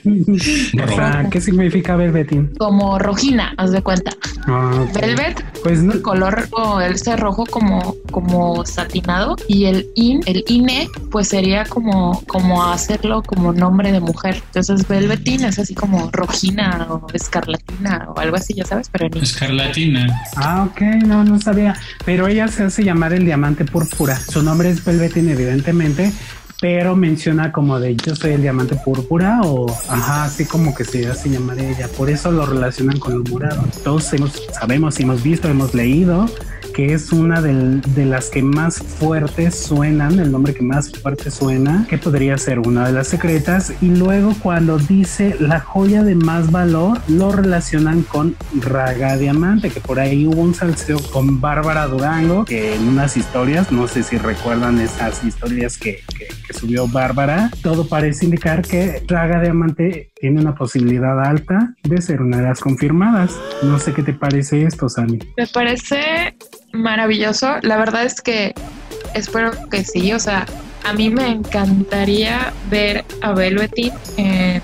O 0.05 0.95
sea, 0.95 1.27
¿qué 1.29 1.41
significa 1.41 1.95
Velvetin? 1.95 2.53
Como 2.57 2.97
rojina, 2.99 3.53
haz 3.57 3.71
de 3.71 3.81
cuenta. 3.81 4.11
Ah. 4.47 4.85
Velvet, 4.93 5.43
Pues 5.63 5.81
no, 5.83 5.93
el 5.93 6.01
color 6.01 6.47
o 6.51 6.79
ese 6.79 7.15
rojo 7.15 7.45
como, 7.45 7.95
como 8.11 8.65
satinado. 8.65 9.35
Y 9.47 9.65
el 9.65 9.87
in, 9.95 10.21
el 10.25 10.43
INE, 10.47 10.87
pues 11.11 11.29
sería 11.29 11.65
como, 11.65 12.21
como 12.27 12.63
hacerlo 12.63 13.23
como 13.23 13.51
nombre 13.53 13.91
de 13.91 13.99
mujer. 13.99 14.41
Entonces 14.47 14.87
Velvetin 14.87 15.43
es 15.45 15.59
así 15.59 15.75
como 15.75 16.09
rojina 16.11 16.87
o 16.89 17.07
escarlatina 17.13 18.07
o 18.15 18.19
algo 18.19 18.37
así, 18.37 18.53
ya 18.53 18.65
sabes, 18.65 18.89
pero 18.89 19.07
en 19.07 19.17
Escarlatina. 19.17 20.07
Ah, 20.35 20.67
ok, 20.69 20.81
no, 21.05 21.23
no 21.23 21.39
sabía. 21.39 21.75
Pero 22.05 22.27
ella 22.27 22.47
se 22.47 22.63
hace 22.63 22.83
llamar 22.83 23.13
el 23.13 23.25
diamante 23.25 23.65
púrpura. 23.65 24.17
Su 24.19 24.43
nombre 24.43 24.69
es 24.69 24.83
Velvetin, 24.83 25.29
evidentemente, 25.29 26.11
pero 26.61 26.95
menciona 26.95 27.51
como 27.51 27.79
de 27.79 27.95
yo 27.95 28.15
soy 28.15 28.31
el 28.31 28.41
diamante 28.41 28.75
púrpura 28.75 29.41
o 29.43 29.69
ajá, 29.89 30.25
así 30.25 30.45
como 30.45 30.73
que 30.73 30.85
se 30.85 31.07
hace 31.07 31.29
llamar 31.29 31.59
ella. 31.59 31.87
Por 31.97 32.09
eso 32.09 32.31
lo 32.31 32.45
relacionan 32.45 32.99
con 32.99 33.17
lo 33.17 33.23
morado. 33.25 33.63
Todos 33.83 34.11
hemos, 34.13 34.41
sabemos, 34.53 34.99
hemos 34.99 35.21
visto, 35.21 35.49
hemos 35.49 35.73
leído 35.73 36.27
que 36.75 36.93
es 36.93 37.13
una 37.13 37.41
de 37.41 38.05
las 38.05 38.29
que 38.29 38.43
más 38.43 38.79
fuertes 38.79 39.55
suenan, 39.55 40.19
el 40.19 40.29
nombre 40.31 40.53
que 40.53 40.61
más 40.61 40.91
fuerte 40.91 41.31
suena, 41.31 41.87
que 41.89 41.97
podría 41.97 42.37
ser 42.37 42.59
una 42.59 42.85
de 42.85 42.91
las 42.91 43.07
secretas. 43.07 43.71
Y 43.81 43.87
luego 43.95 44.33
cuando 44.43 44.77
dice 44.77 45.37
la 45.39 45.61
joya 45.61 46.03
de 46.03 46.15
más 46.15 46.51
valor, 46.51 46.99
lo 47.07 47.31
relacionan 47.31 48.01
con 48.03 48.35
Raga 48.61 49.15
Diamante, 49.17 49.69
que 49.69 49.79
por 49.79 49.99
ahí 49.99 50.25
hubo 50.27 50.41
un 50.41 50.53
salseo 50.53 50.99
con 51.13 51.39
Bárbara 51.39 51.87
Durango, 51.87 52.43
que 52.43 52.75
en 52.75 52.89
unas 52.89 53.15
historias, 53.15 53.71
no 53.71 53.87
sé 53.87 54.03
si 54.03 54.17
recuerdan 54.17 54.79
esas 54.81 55.23
historias 55.23 55.77
que, 55.77 55.99
que- 56.17 56.27
subió 56.53 56.87
Bárbara, 56.87 57.51
todo 57.63 57.87
parece 57.87 58.25
indicar 58.25 58.61
que 58.61 59.03
Raga 59.07 59.41
Diamante 59.41 60.11
tiene 60.15 60.39
una 60.39 60.55
posibilidad 60.55 61.19
alta 61.21 61.73
de 61.83 62.01
ser 62.01 62.21
una 62.21 62.37
de 62.37 62.43
las 62.43 62.59
confirmadas. 62.61 63.31
No 63.63 63.77
sé 63.79 63.93
qué 63.93 64.03
te 64.03 64.13
parece 64.13 64.63
esto, 64.63 64.87
Sani. 64.87 65.19
Me 65.37 65.47
parece 65.47 66.34
maravilloso. 66.75 67.55
La 67.61 67.77
verdad 67.77 68.03
es 68.03 68.21
que 68.21 68.53
espero 69.13 69.51
que 69.69 69.83
sí. 69.83 70.13
O 70.13 70.19
sea, 70.19 70.45
a 70.83 70.93
mí 70.93 71.09
me 71.09 71.27
encantaría 71.29 72.53
ver 72.69 73.03
a 73.21 73.31
Velvetin 73.33 73.91
en 74.17 74.61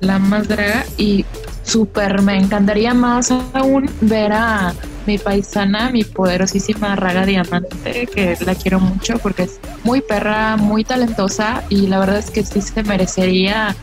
La 0.00 0.18
Más 0.18 0.48
Draga 0.48 0.84
y 0.96 1.24
súper 1.62 2.22
me 2.22 2.36
encantaría 2.38 2.94
más 2.94 3.30
aún 3.52 3.88
ver 4.00 4.32
a 4.32 4.72
mi 5.06 5.18
paisana, 5.18 5.90
mi 5.90 6.04
poderosísima 6.04 6.96
Raga 6.96 7.24
Diamante, 7.26 8.06
que 8.12 8.36
la 8.44 8.54
quiero 8.54 8.80
mucho 8.80 9.18
porque 9.18 9.44
es 9.44 9.58
muy 9.84 10.00
perra, 10.00 10.56
muy 10.56 10.84
talentosa 10.84 11.62
y 11.68 11.86
la 11.86 11.98
verdad 11.98 12.18
es 12.18 12.30
que 12.30 12.44
sí 12.44 12.60
se 12.60 12.82
merecería 12.82 13.76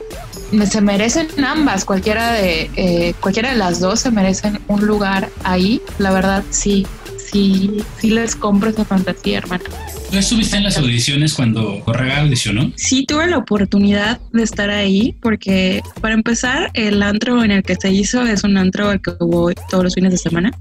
me- 0.52 0.66
se 0.66 0.80
merecen 0.82 1.28
ambas, 1.44 1.86
cualquiera 1.86 2.32
de 2.32 2.70
eh, 2.76 3.14
cualquiera 3.20 3.50
de 3.52 3.56
las 3.58 3.80
dos 3.80 4.00
se 4.02 4.12
merecen 4.12 4.60
un 4.68 4.86
lugar 4.86 5.30
ahí. 5.44 5.82
La 5.98 6.12
verdad, 6.12 6.44
sí, 6.50 6.88
sí, 7.38 7.84
sí 8.00 8.10
les 8.10 8.36
compro 8.36 8.70
esa 8.70 8.86
fantasía, 8.86 9.40
hermana. 9.40 9.64
¿Tú 10.10 10.18
estuviste 10.18 10.58
en 10.58 10.64
las 10.64 10.78
audiciones 10.78 11.34
cuando 11.34 11.82
Correga 11.82 12.22
audicionó? 12.22 12.72
Sí 12.76 13.06
tuve 13.06 13.28
la 13.28 13.38
oportunidad 13.38 14.20
de 14.32 14.44
estar 14.44 14.70
ahí 14.70 15.16
porque 15.22 15.82
para 16.02 16.14
empezar 16.14 16.72
el 16.74 17.04
antro 17.04 17.44
en 17.44 17.52
el 17.52 17.64
que 17.64 17.76
se 17.76 17.92
hizo 17.92 18.26
es 18.26 18.44
un 18.44 18.58
antro 18.58 18.90
al 18.90 19.02
que 19.02 19.12
voy 19.20 19.54
todos 19.70 19.84
los 19.84 19.94
fines 19.94 20.12
de 20.12 20.18
semana 20.18 20.52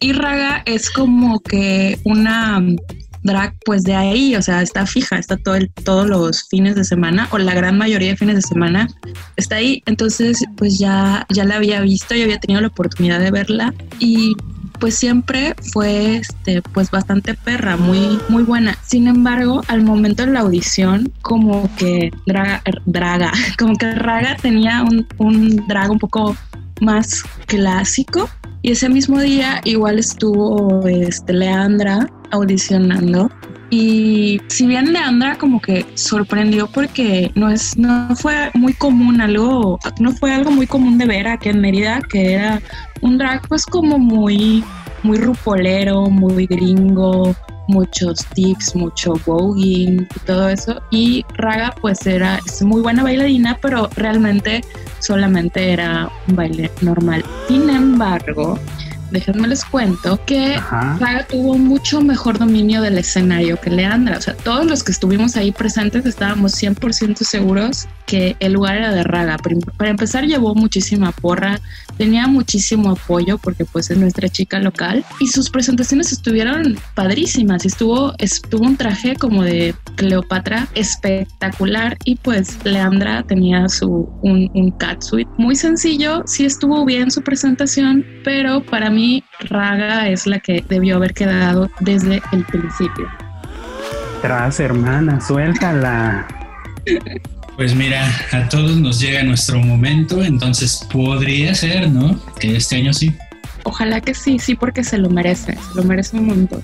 y 0.00 0.12
Raga 0.12 0.62
es 0.66 0.90
como 0.90 1.40
que 1.40 1.98
una 2.04 2.62
drag 3.22 3.54
pues 3.64 3.84
de 3.84 3.94
ahí, 3.94 4.36
o 4.36 4.42
sea, 4.42 4.60
está 4.60 4.84
fija, 4.84 5.16
está 5.16 5.38
todo 5.38 5.54
el, 5.54 5.70
todos 5.70 6.06
los 6.06 6.46
fines 6.50 6.74
de 6.76 6.84
semana 6.84 7.26
o 7.30 7.38
la 7.38 7.54
gran 7.54 7.78
mayoría 7.78 8.10
de 8.10 8.16
fines 8.18 8.36
de 8.36 8.42
semana 8.42 8.86
está 9.36 9.56
ahí, 9.56 9.82
entonces 9.86 10.44
pues 10.56 10.78
ya 10.78 11.26
ya 11.30 11.44
la 11.44 11.56
había 11.56 11.80
visto, 11.80 12.14
yo 12.14 12.24
había 12.24 12.38
tenido 12.38 12.60
la 12.60 12.68
oportunidad 12.68 13.18
de 13.20 13.30
verla 13.30 13.72
y 13.98 14.34
pues 14.84 14.96
siempre 14.96 15.54
fue 15.72 16.16
este 16.16 16.60
pues 16.60 16.90
bastante 16.90 17.32
perra, 17.32 17.78
muy 17.78 18.18
muy 18.28 18.42
buena. 18.42 18.76
Sin 18.82 19.08
embargo, 19.08 19.62
al 19.68 19.82
momento 19.82 20.26
de 20.26 20.32
la 20.32 20.40
audición 20.40 21.10
como 21.22 21.74
que 21.78 22.10
Draga, 22.26 22.62
Draga 22.84 23.32
como 23.58 23.76
que 23.76 23.94
Raga 23.94 24.36
tenía 24.36 24.82
un, 24.82 25.06
un 25.16 25.66
drag 25.68 25.90
un 25.90 25.98
poco 25.98 26.36
más 26.82 27.24
clásico 27.46 28.28
y 28.60 28.72
ese 28.72 28.90
mismo 28.90 29.20
día 29.20 29.62
igual 29.64 29.98
estuvo 29.98 30.86
este 30.86 31.32
Leandra 31.32 32.06
audicionando 32.34 33.30
y 33.70 34.40
si 34.46 34.66
bien 34.68 34.92
Leandra 34.92 35.36
como 35.36 35.60
que 35.60 35.84
sorprendió 35.94 36.68
porque 36.68 37.32
no 37.34 37.50
es, 37.50 37.76
no 37.76 38.14
fue 38.14 38.50
muy 38.54 38.72
común 38.72 39.20
algo, 39.20 39.80
no 39.98 40.12
fue 40.12 40.32
algo 40.32 40.52
muy 40.52 40.68
común 40.68 40.96
de 40.96 41.06
ver 41.06 41.26
aquí 41.26 41.48
en 41.48 41.60
Mérida, 41.60 42.00
que 42.08 42.34
era 42.34 42.62
un 43.00 43.18
drag 43.18 43.46
pues 43.48 43.66
como 43.66 43.98
muy, 43.98 44.62
muy 45.02 45.18
rupolero, 45.18 46.06
muy 46.08 46.46
gringo, 46.46 47.34
muchos 47.66 48.24
tips, 48.34 48.76
mucho 48.76 49.14
voguing 49.26 50.02
y 50.02 50.18
todo 50.24 50.48
eso. 50.48 50.80
Y 50.92 51.24
Raga 51.36 51.74
pues 51.80 52.06
era 52.06 52.38
es 52.46 52.62
muy 52.62 52.80
buena 52.80 53.02
bailarina, 53.02 53.58
pero 53.60 53.88
realmente 53.96 54.60
solamente 55.00 55.72
era 55.72 56.08
un 56.28 56.36
baile 56.36 56.70
normal. 56.80 57.24
Sin 57.48 57.68
embargo, 57.68 58.56
déjenme 59.10 59.48
les 59.48 59.64
cuento 59.64 60.20
que 60.24 60.56
Raga 60.58 61.26
tuvo 61.28 61.58
mucho 61.58 62.00
mejor 62.00 62.38
dominio 62.38 62.82
del 62.82 62.98
escenario 62.98 63.60
que 63.60 63.70
Leandra. 63.70 64.18
O 64.18 64.20
sea, 64.20 64.34
todos 64.34 64.66
los 64.66 64.82
que 64.82 64.92
estuvimos 64.92 65.36
ahí 65.36 65.52
presentes 65.52 66.06
estábamos 66.06 66.52
100% 66.60 67.16
seguros 67.18 67.88
que 68.06 68.36
el 68.40 68.52
lugar 68.52 68.76
era 68.76 68.92
de 68.92 69.02
Raga. 69.02 69.36
Para 69.76 69.90
empezar, 69.90 70.24
llevó 70.24 70.54
muchísima 70.54 71.12
porra, 71.12 71.60
tenía 71.96 72.26
muchísimo 72.26 72.90
apoyo 72.90 73.38
porque 73.38 73.64
pues 73.64 73.90
es 73.90 73.98
nuestra 73.98 74.28
chica 74.28 74.58
local 74.58 75.04
y 75.20 75.28
sus 75.28 75.50
presentaciones 75.50 76.12
estuvieron 76.12 76.76
padrísimas. 76.94 77.64
Estuvo, 77.64 78.14
estuvo 78.18 78.64
un 78.64 78.76
traje 78.76 79.16
como 79.16 79.42
de 79.42 79.74
Cleopatra 79.96 80.68
espectacular 80.74 81.96
y 82.04 82.16
pues 82.16 82.58
Leandra 82.64 83.22
tenía 83.22 83.68
su 83.68 84.08
un, 84.22 84.50
un 84.54 84.70
catsuit 84.72 85.28
muy 85.38 85.56
sencillo. 85.56 86.22
Sí 86.26 86.44
estuvo 86.44 86.84
bien 86.84 87.10
su 87.10 87.22
presentación, 87.22 88.04
pero 88.24 88.62
para 88.64 88.90
mí 88.90 89.24
Raga 89.40 90.08
es 90.08 90.26
la 90.26 90.38
que 90.38 90.64
debió 90.68 90.96
haber 90.96 91.14
quedado 91.14 91.70
desde 91.80 92.22
el 92.32 92.44
principio. 92.44 93.08
Tras 94.22 94.58
hermana, 94.60 95.20
suéltala. 95.20 96.26
Pues 97.56 97.74
mira, 97.74 98.10
a 98.32 98.48
todos 98.48 98.76
nos 98.76 99.00
llega 99.00 99.22
nuestro 99.22 99.60
momento, 99.60 100.24
entonces 100.24 100.86
podría 100.92 101.54
ser, 101.54 101.88
¿no? 101.88 102.18
Que 102.40 102.56
este 102.56 102.76
año 102.76 102.92
sí. 102.92 103.14
Ojalá 103.62 104.00
que 104.00 104.12
sí, 104.12 104.38
sí, 104.38 104.56
porque 104.56 104.82
se 104.82 104.98
lo 104.98 105.08
merece, 105.08 105.52
se 105.52 105.74
lo 105.76 105.84
merece 105.84 106.16
un 106.16 106.26
montón. 106.26 106.62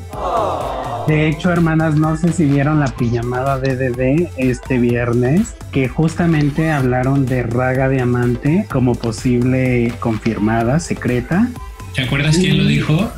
De 1.06 1.28
hecho, 1.28 1.50
hermanas, 1.50 1.94
no 1.94 2.16
sé 2.16 2.32
si 2.32 2.44
vieron 2.44 2.80
la 2.80 2.88
pijamada 2.88 3.58
DDD 3.58 4.28
este 4.36 4.78
viernes, 4.78 5.54
que 5.72 5.88
justamente 5.88 6.70
hablaron 6.70 7.24
de 7.24 7.44
Raga 7.44 7.88
Diamante 7.88 8.66
como 8.70 8.94
posible 8.94 9.92
confirmada, 10.00 10.80
secreta. 10.80 11.48
¿Te 11.94 12.02
acuerdas 12.02 12.36
quién 12.36 12.58
lo 12.58 12.64
dijo? 12.64 13.10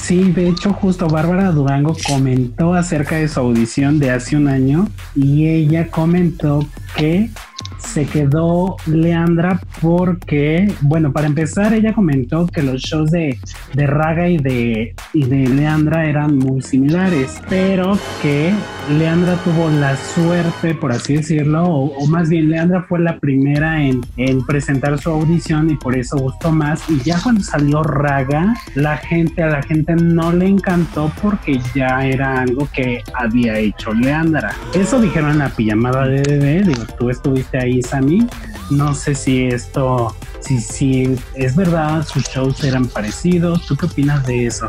Sí, 0.00 0.32
de 0.32 0.48
hecho 0.48 0.72
justo 0.72 1.08
Bárbara 1.08 1.50
Durango 1.50 1.96
comentó 2.06 2.74
acerca 2.74 3.16
de 3.16 3.28
su 3.28 3.40
audición 3.40 3.98
de 3.98 4.10
hace 4.10 4.36
un 4.36 4.48
año 4.48 4.88
y 5.14 5.46
ella 5.48 5.90
comentó 5.90 6.66
que 6.96 7.30
se 7.78 8.06
quedó 8.06 8.76
Leandra 8.86 9.60
porque, 9.80 10.72
bueno, 10.82 11.12
para 11.12 11.26
empezar, 11.26 11.72
ella 11.72 11.92
comentó 11.94 12.46
que 12.46 12.62
los 12.62 12.82
shows 12.82 13.10
de, 13.10 13.38
de 13.74 13.86
Raga 13.86 14.28
y 14.28 14.38
de, 14.38 14.94
y 15.12 15.24
de 15.24 15.48
Leandra 15.48 16.06
eran 16.06 16.36
muy 16.36 16.62
similares, 16.62 17.40
pero 17.48 17.98
que 18.22 18.52
Leandra 18.96 19.34
tuvo 19.44 19.68
la 19.68 19.96
suerte, 19.96 20.74
por 20.74 20.92
así 20.92 21.16
decirlo, 21.16 21.64
o, 21.64 22.06
más 22.06 22.30
bien 22.30 22.48
Leandra 22.48 22.82
fue 22.88 22.98
la 23.00 23.18
primera 23.18 23.82
en, 23.82 24.00
en, 24.16 24.44
presentar 24.46 24.98
su 24.98 25.10
audición 25.10 25.70
y 25.70 25.76
por 25.76 25.94
eso 25.96 26.16
gustó 26.16 26.50
más. 26.50 26.82
Y 26.88 26.98
ya 27.02 27.20
cuando 27.22 27.42
salió 27.42 27.82
Raga, 27.82 28.54
la 28.74 28.96
gente, 28.96 29.42
a 29.42 29.48
la 29.48 29.62
gente 29.62 29.94
no 29.94 30.32
le 30.32 30.46
encantó 30.46 31.12
porque 31.20 31.60
ya 31.74 32.06
era 32.06 32.40
algo 32.40 32.66
que 32.74 33.02
había 33.14 33.58
hecho 33.58 33.92
Leandra. 33.92 34.54
Eso 34.74 35.00
dijeron 35.00 35.32
en 35.32 35.38
la 35.38 35.50
pijamada 35.50 36.08
de 36.08 36.22
DD, 36.22 36.66
digo, 36.66 36.84
tú 36.98 37.10
estuviste 37.10 37.58
ahí, 37.58 37.67
Sammy. 37.82 38.26
No 38.70 38.94
sé 38.94 39.14
si 39.14 39.46
esto, 39.46 40.14
si, 40.40 40.60
si 40.60 41.16
es 41.34 41.56
verdad, 41.56 42.06
sus 42.06 42.24
shows 42.24 42.62
eran 42.64 42.86
parecidos. 42.86 43.66
¿Tú 43.66 43.76
qué 43.76 43.86
opinas 43.86 44.26
de 44.26 44.46
eso? 44.46 44.68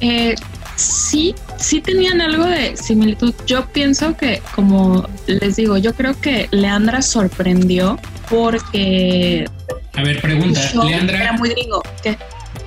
Eh, 0.00 0.34
sí, 0.76 1.34
sí 1.56 1.80
tenían 1.80 2.20
algo 2.20 2.46
de 2.46 2.76
similitud. 2.76 3.34
Yo 3.46 3.66
pienso 3.66 4.16
que, 4.16 4.42
como 4.54 5.08
les 5.26 5.56
digo, 5.56 5.76
yo 5.76 5.94
creo 5.94 6.18
que 6.20 6.48
Leandra 6.50 7.02
sorprendió 7.02 7.98
porque. 8.28 9.48
A 9.94 10.02
ver, 10.02 10.20
pregunta, 10.20 10.60
Leandra. 10.84 11.22
Era 11.22 11.32
muy 11.34 11.50
gringo. 11.50 11.82
¿Qué? 12.02 12.16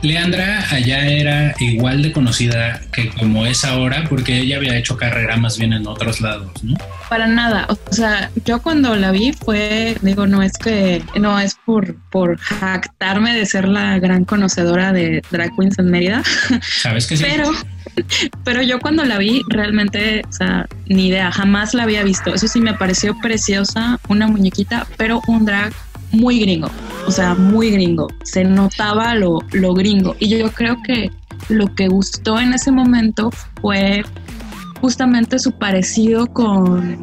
Leandra 0.04 0.66
allá 0.70 1.08
era 1.08 1.56
igual 1.60 2.02
de 2.02 2.12
conocida 2.12 2.82
que 2.92 3.10
como 3.10 3.46
es 3.46 3.64
ahora, 3.64 4.04
porque 4.10 4.40
ella 4.40 4.58
había 4.58 4.78
hecho 4.78 4.98
carrera 4.98 5.38
más 5.38 5.58
bien 5.58 5.72
en 5.72 5.88
otros 5.88 6.20
lados, 6.20 6.52
¿no? 6.62 6.76
Para 7.10 7.26
nada. 7.26 7.66
O 7.70 7.94
sea, 7.94 8.30
yo 8.44 8.62
cuando 8.62 8.96
la 8.98 9.12
vi 9.12 9.32
fue, 9.32 9.98
digo, 10.02 10.28
no 10.28 10.44
es 10.44 10.54
que, 10.58 11.02
no 11.20 11.40
es 11.40 11.56
por, 11.66 11.96
por 12.12 12.38
jactarme 12.38 13.34
de 13.34 13.46
ser 13.46 13.68
la 13.68 13.98
gran 14.00 14.26
conocedora 14.26 14.92
de 14.92 15.22
drag 15.32 15.56
queens 15.56 15.80
en 15.80 15.90
Mérida. 15.90 16.22
Sabes 16.82 17.08
que 17.08 17.16
sí. 17.16 17.24
Pero, 17.26 17.52
pero 18.44 18.62
yo 18.62 18.80
cuando 18.80 19.06
la 19.06 19.18
vi, 19.18 19.42
realmente, 19.48 20.24
o 20.28 20.34
sea, 20.34 20.68
ni 20.88 21.08
idea, 21.08 21.32
jamás 21.32 21.74
la 21.74 21.84
había 21.84 22.04
visto. 22.04 22.34
Eso 22.34 22.50
sí 22.50 22.60
me 22.60 22.74
pareció 22.74 23.18
preciosa, 23.20 24.00
una 24.10 24.28
muñequita, 24.28 24.86
pero 24.98 25.22
un 25.28 25.46
drag 25.46 25.72
muy 26.14 26.40
gringo, 26.40 26.70
o 27.08 27.12
sea, 27.12 27.36
muy 27.36 27.72
gringo. 27.72 28.08
Se 28.24 28.44
notaba 28.44 29.16
lo, 29.16 29.40
lo 29.52 29.74
gringo. 29.74 30.16
Y 30.20 30.30
yo 30.30 30.50
creo 30.52 30.78
que 30.84 31.12
lo 31.50 31.74
que 31.76 31.88
gustó 31.88 32.40
en 32.40 32.54
ese 32.54 32.72
momento 32.72 33.30
fue 33.62 34.04
justamente 34.80 35.40
su 35.40 35.52
parecido 35.52 36.28
con, 36.28 37.00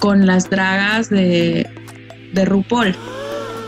con 0.00 0.26
las 0.26 0.50
dragas 0.50 1.08
de, 1.08 1.66
de 2.32 2.44
RuPaul, 2.44 2.94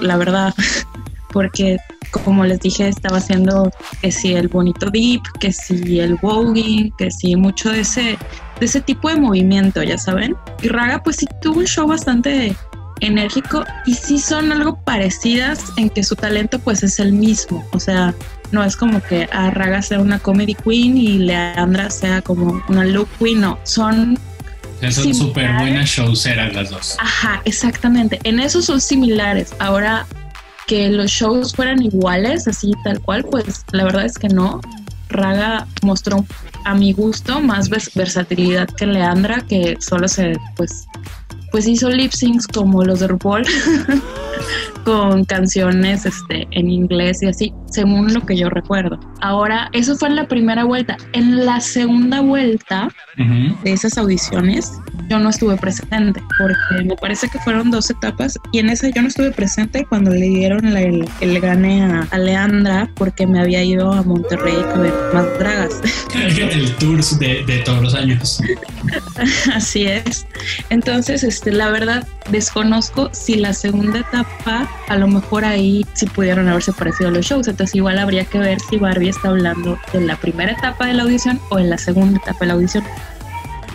la 0.00 0.16
verdad. 0.16 0.54
Porque, 1.32 1.78
como 2.10 2.44
les 2.44 2.60
dije, 2.60 2.86
estaba 2.86 3.18
haciendo 3.18 3.70
que 4.00 4.12
si 4.12 4.34
el 4.34 4.46
bonito 4.46 4.88
dip, 4.90 5.22
que 5.40 5.52
si 5.52 5.98
el 5.98 6.14
voguing, 6.16 6.92
que 6.96 7.10
si 7.10 7.34
mucho 7.34 7.70
de 7.70 7.80
ese, 7.80 8.16
de 8.60 8.66
ese 8.66 8.80
tipo 8.80 9.08
de 9.08 9.16
movimiento, 9.16 9.82
ya 9.82 9.98
saben. 9.98 10.36
Y 10.62 10.68
Raga, 10.68 11.02
pues 11.02 11.16
sí 11.16 11.26
tuvo 11.42 11.58
un 11.58 11.66
show 11.66 11.88
bastante 11.88 12.54
enérgico 13.04 13.64
y 13.86 13.94
sí 13.94 14.18
son 14.18 14.52
algo 14.52 14.76
parecidas 14.76 15.72
en 15.76 15.90
que 15.90 16.02
su 16.02 16.16
talento 16.16 16.58
pues 16.58 16.82
es 16.82 16.98
el 16.98 17.12
mismo, 17.12 17.66
o 17.72 17.80
sea, 17.80 18.14
no 18.52 18.64
es 18.64 18.76
como 18.76 19.02
que 19.02 19.28
Arraga 19.32 19.82
sea 19.82 19.98
una 19.98 20.18
comedy 20.18 20.54
queen 20.54 20.96
y 20.96 21.18
Leandra 21.18 21.90
sea 21.90 22.22
como 22.22 22.62
una 22.68 22.84
look 22.84 23.08
queen, 23.18 23.40
no, 23.40 23.58
son 23.64 24.18
son 24.90 25.14
súper 25.14 25.52
buenas 25.54 25.88
showceras 25.88 26.52
las 26.54 26.70
dos. 26.70 26.96
Ajá, 26.98 27.40
exactamente. 27.44 28.20
En 28.24 28.38
eso 28.38 28.60
son 28.60 28.80
similares. 28.80 29.54
Ahora 29.58 30.06
que 30.66 30.88
los 30.90 31.10
shows 31.10 31.54
fueran 31.54 31.82
iguales, 31.82 32.48
así 32.48 32.72
tal 32.84 33.00
cual, 33.00 33.24
pues 33.24 33.64
la 33.72 33.84
verdad 33.84 34.04
es 34.04 34.18
que 34.18 34.28
no. 34.28 34.60
Raga 35.08 35.66
mostró 35.82 36.26
a 36.64 36.74
mi 36.74 36.92
gusto 36.92 37.40
más 37.40 37.68
versatilidad 37.68 38.68
que 38.68 38.86
Leandra, 38.86 39.42
que 39.42 39.76
solo 39.78 40.08
se 40.08 40.36
pues 40.56 40.86
pues 41.54 41.68
hizo 41.68 41.88
lip 41.88 42.10
syncs 42.10 42.48
como 42.48 42.82
los 42.82 42.98
de 42.98 43.06
RuPaul, 43.06 43.44
con 44.84 45.24
canciones 45.24 46.04
este, 46.04 46.48
en 46.50 46.68
inglés 46.68 47.22
y 47.22 47.26
así, 47.26 47.54
según 47.70 48.12
lo 48.12 48.26
que 48.26 48.36
yo 48.36 48.50
recuerdo. 48.50 48.98
Ahora, 49.20 49.68
eso 49.72 49.94
fue 49.94 50.08
en 50.08 50.16
la 50.16 50.26
primera 50.26 50.64
vuelta. 50.64 50.96
En 51.12 51.46
la 51.46 51.60
segunda 51.60 52.22
vuelta 52.22 52.88
de 53.16 53.72
esas 53.72 53.96
audiciones, 53.98 54.72
yo 55.08 55.20
no 55.20 55.28
estuve 55.28 55.56
presente, 55.56 56.20
porque 56.40 56.84
me 56.86 56.96
parece 56.96 57.28
que 57.28 57.38
fueron 57.38 57.70
dos 57.70 57.88
etapas 57.88 58.36
y 58.50 58.58
en 58.58 58.68
esa 58.68 58.88
yo 58.88 59.02
no 59.02 59.06
estuve 59.06 59.30
presente 59.30 59.86
cuando 59.88 60.10
le 60.10 60.28
dieron 60.28 60.66
el, 60.66 61.08
el 61.20 61.40
gane 61.40 61.84
a, 62.10 62.18
Leandra, 62.18 62.90
porque 62.96 63.28
me 63.28 63.38
había 63.38 63.62
ido 63.62 63.92
a 63.92 64.02
Monterrey 64.02 64.56
a 64.56 64.76
ver 64.76 64.92
más 65.12 65.38
dragas. 65.38 65.80
el 66.16 66.74
tour 66.78 67.00
de, 67.20 67.44
de 67.44 67.58
todos 67.58 67.80
los 67.80 67.94
años. 67.94 68.42
Así 69.54 69.86
es. 69.86 70.26
Entonces, 70.70 71.24
este, 71.24 71.52
la 71.52 71.70
verdad, 71.70 72.06
desconozco 72.30 73.10
si 73.12 73.36
la 73.36 73.52
segunda 73.52 74.00
etapa, 74.00 74.68
a 74.88 74.96
lo 74.96 75.06
mejor 75.06 75.44
ahí 75.44 75.86
sí 75.94 76.06
pudieron 76.06 76.48
haberse 76.48 76.72
parecido 76.72 77.10
los 77.10 77.26
shows. 77.26 77.48
Entonces, 77.48 77.74
igual 77.74 77.98
habría 77.98 78.24
que 78.24 78.38
ver 78.38 78.58
si 78.60 78.76
Barbie 78.76 79.08
está 79.08 79.28
hablando 79.28 79.78
de 79.92 80.00
la 80.00 80.16
primera 80.16 80.52
etapa 80.52 80.86
de 80.86 80.94
la 80.94 81.04
audición 81.04 81.40
o 81.50 81.58
en 81.58 81.70
la 81.70 81.78
segunda 81.78 82.18
etapa 82.18 82.40
de 82.40 82.46
la 82.46 82.54
audición. 82.54 82.84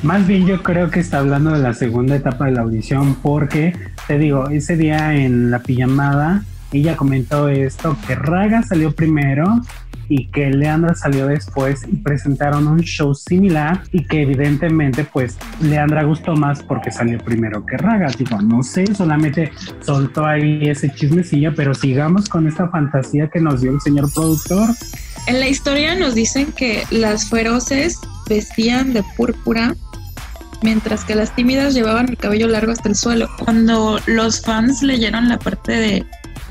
Más 0.01 0.25
bien 0.25 0.46
yo 0.46 0.63
creo 0.63 0.89
que 0.89 1.01
está 1.01 1.19
hablando 1.19 1.51
de 1.51 1.60
la 1.60 1.74
segunda 1.74 2.15
etapa 2.15 2.46
de 2.46 2.51
la 2.51 2.62
audición 2.62 3.15
porque, 3.15 3.75
te 4.08 4.17
digo, 4.17 4.50
ese 4.50 4.77
día 4.77 5.13
en 5.15 5.51
la 5.51 5.60
pijamada 5.60 6.43
ella 6.71 6.95
comentó 6.95 7.49
esto, 7.49 7.97
que 8.07 8.15
Raga 8.15 8.63
salió 8.63 8.91
primero 8.91 9.61
y 10.09 10.25
que 10.27 10.49
Leandra 10.49 10.95
salió 10.95 11.27
después 11.27 11.81
y 11.88 11.95
presentaron 11.97 12.67
un 12.67 12.79
show 12.81 13.13
similar 13.13 13.83
y 13.91 14.05
que 14.05 14.23
evidentemente 14.23 15.03
pues 15.03 15.38
Leandra 15.61 16.03
gustó 16.03 16.35
más 16.35 16.63
porque 16.63 16.91
salió 16.91 17.19
primero 17.19 17.65
que 17.65 17.77
Raga. 17.77 18.07
Digo, 18.17 18.41
no 18.41 18.63
sé, 18.63 18.93
solamente 18.95 19.51
soltó 19.81 20.25
ahí 20.25 20.67
ese 20.67 20.91
chismecillo, 20.91 21.53
pero 21.55 21.73
sigamos 21.75 22.27
con 22.27 22.47
esta 22.47 22.67
fantasía 22.69 23.29
que 23.29 23.39
nos 23.39 23.61
dio 23.61 23.71
el 23.71 23.81
señor 23.81 24.11
productor. 24.11 24.69
En 25.27 25.39
la 25.39 25.47
historia 25.47 25.95
nos 25.95 26.15
dicen 26.15 26.51
que 26.53 26.83
las 26.89 27.29
feroces 27.29 27.99
vestían 28.27 28.93
de 28.93 29.03
púrpura 29.15 29.75
mientras 30.61 31.05
que 31.05 31.15
las 31.15 31.33
tímidas 31.35 31.73
llevaban 31.73 32.09
el 32.09 32.17
cabello 32.17 32.47
largo 32.47 32.71
hasta 32.71 32.89
el 32.89 32.95
suelo. 32.95 33.29
Cuando 33.38 33.99
los 34.07 34.41
fans 34.41 34.81
leyeron 34.81 35.29
la 35.29 35.38
parte 35.39 35.71
de 35.71 36.05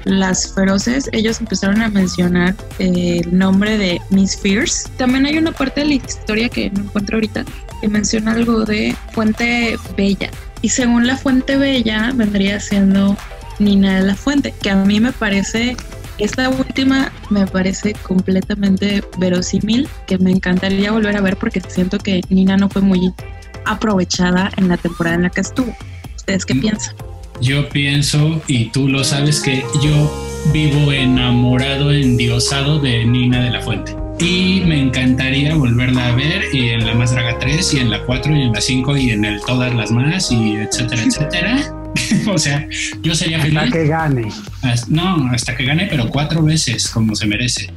las 0.08 0.54
feroces, 0.54 1.08
ellos 1.12 1.40
empezaron 1.40 1.82
a 1.82 1.88
mencionar 1.88 2.54
eh, 2.78 3.20
el 3.24 3.36
nombre 3.36 3.76
de 3.76 4.00
Miss 4.10 4.38
Fierce. 4.40 4.88
También 4.96 5.26
hay 5.26 5.38
una 5.38 5.52
parte 5.52 5.82
de 5.82 5.86
la 5.88 5.94
historia 5.94 6.48
que 6.48 6.70
no 6.70 6.80
encuentro 6.84 7.16
ahorita 7.16 7.44
que 7.80 7.88
menciona 7.88 8.32
algo 8.32 8.64
de 8.64 8.96
Fuente 9.12 9.76
Bella. 9.96 10.30
Y 10.62 10.70
según 10.70 11.06
la 11.06 11.16
Fuente 11.16 11.56
Bella 11.56 12.10
vendría 12.14 12.58
siendo 12.58 13.16
Nina 13.58 14.00
de 14.00 14.06
la 14.06 14.14
Fuente, 14.14 14.54
que 14.62 14.70
a 14.70 14.76
mí 14.76 14.98
me 14.98 15.12
parece, 15.12 15.76
esta 16.18 16.48
última 16.48 17.12
me 17.30 17.46
parece 17.46 17.92
completamente 17.92 19.04
verosímil, 19.18 19.88
que 20.06 20.18
me 20.18 20.30
encantaría 20.30 20.90
volver 20.90 21.16
a 21.16 21.20
ver 21.20 21.36
porque 21.36 21.60
siento 21.60 21.98
que 21.98 22.22
Nina 22.30 22.56
no 22.56 22.68
fue 22.68 22.82
muy 22.82 23.12
aprovechada 23.66 24.50
en 24.56 24.68
la 24.68 24.78
temporada 24.78 25.16
en 25.16 25.22
la 25.22 25.30
que 25.30 25.42
estuvo. 25.42 25.76
¿Ustedes 26.16 26.46
qué 26.46 26.54
mm. 26.54 26.60
piensan? 26.60 26.96
Yo 27.40 27.68
pienso, 27.68 28.40
y 28.46 28.66
tú 28.66 28.88
lo 28.88 29.04
sabes, 29.04 29.40
que 29.40 29.64
yo 29.82 30.26
vivo 30.52 30.92
enamorado, 30.92 31.92
endiosado 31.92 32.78
de 32.80 33.04
Nina 33.04 33.42
de 33.42 33.50
la 33.50 33.60
Fuente. 33.60 33.96
Y 34.20 34.62
me 34.66 34.80
encantaría 34.80 35.54
volverla 35.54 36.08
a 36.08 36.14
ver 36.16 36.42
y 36.52 36.70
en 36.70 36.84
la 36.84 36.94
Más 36.94 37.12
Draga 37.12 37.38
3 37.38 37.74
y 37.74 37.78
en 37.78 37.90
la 37.90 38.02
4 38.04 38.34
y 38.34 38.42
en 38.42 38.52
la 38.52 38.60
5 38.60 38.96
y 38.96 39.10
en 39.10 39.24
el 39.24 39.40
todas 39.42 39.72
las 39.74 39.92
más 39.92 40.32
y 40.32 40.56
etcétera, 40.56 41.02
etcétera. 41.06 41.74
o 42.32 42.38
sea, 42.38 42.68
yo 43.02 43.14
sería 43.14 43.40
feliz. 43.40 43.58
Hasta 43.58 43.72
que 43.72 43.86
gane. 43.86 44.28
no, 44.88 45.30
hasta 45.32 45.56
que 45.56 45.64
gane, 45.64 45.86
pero 45.88 46.08
cuatro 46.10 46.42
veces 46.42 46.88
como 46.88 47.14
se 47.14 47.26
merece. 47.26 47.72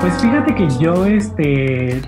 Pues 0.00 0.14
fíjate 0.20 0.54
que 0.54 0.68
yo 0.80 1.04
este 1.06 2.00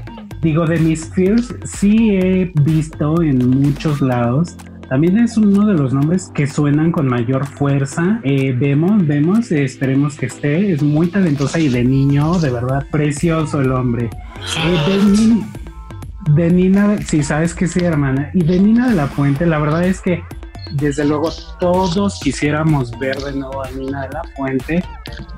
Digo, 0.42 0.64
de 0.64 0.78
Miss 0.78 1.10
Fierce 1.14 1.54
sí 1.64 2.16
he 2.16 2.50
visto 2.62 3.20
en 3.20 3.60
muchos 3.60 4.00
lados. 4.00 4.56
También 4.90 5.18
es 5.18 5.36
uno 5.36 5.66
de 5.66 5.74
los 5.74 5.94
nombres 5.94 6.32
que 6.34 6.48
suenan 6.48 6.90
con 6.90 7.06
mayor 7.06 7.46
fuerza. 7.46 8.18
Eh, 8.24 8.52
vemos, 8.58 9.06
vemos, 9.06 9.52
esperemos 9.52 10.16
que 10.16 10.26
esté. 10.26 10.72
Es 10.72 10.82
muy 10.82 11.06
talentosa 11.06 11.60
y 11.60 11.68
de 11.68 11.84
niño, 11.84 12.40
de 12.40 12.50
verdad, 12.50 12.84
precioso 12.90 13.60
el 13.60 13.70
hombre. 13.70 14.10
Eh, 14.66 15.42
de, 16.34 16.50
Nina, 16.50 16.98
sí, 17.06 17.22
sabes 17.22 17.54
que 17.54 17.68
sí, 17.68 17.84
hermana. 17.84 18.32
Y 18.34 18.42
de 18.42 18.58
Nina 18.58 18.88
de 18.88 18.96
la 18.96 19.06
Fuente, 19.06 19.46
la 19.46 19.60
verdad 19.60 19.84
es 19.84 20.00
que 20.00 20.24
desde 20.72 21.04
luego 21.04 21.30
todos 21.60 22.18
quisiéramos 22.18 22.90
ver 22.98 23.16
de 23.18 23.32
nuevo 23.34 23.62
a 23.62 23.70
Nina 23.70 24.08
de 24.08 24.08
la 24.08 24.24
Fuente, 24.36 24.84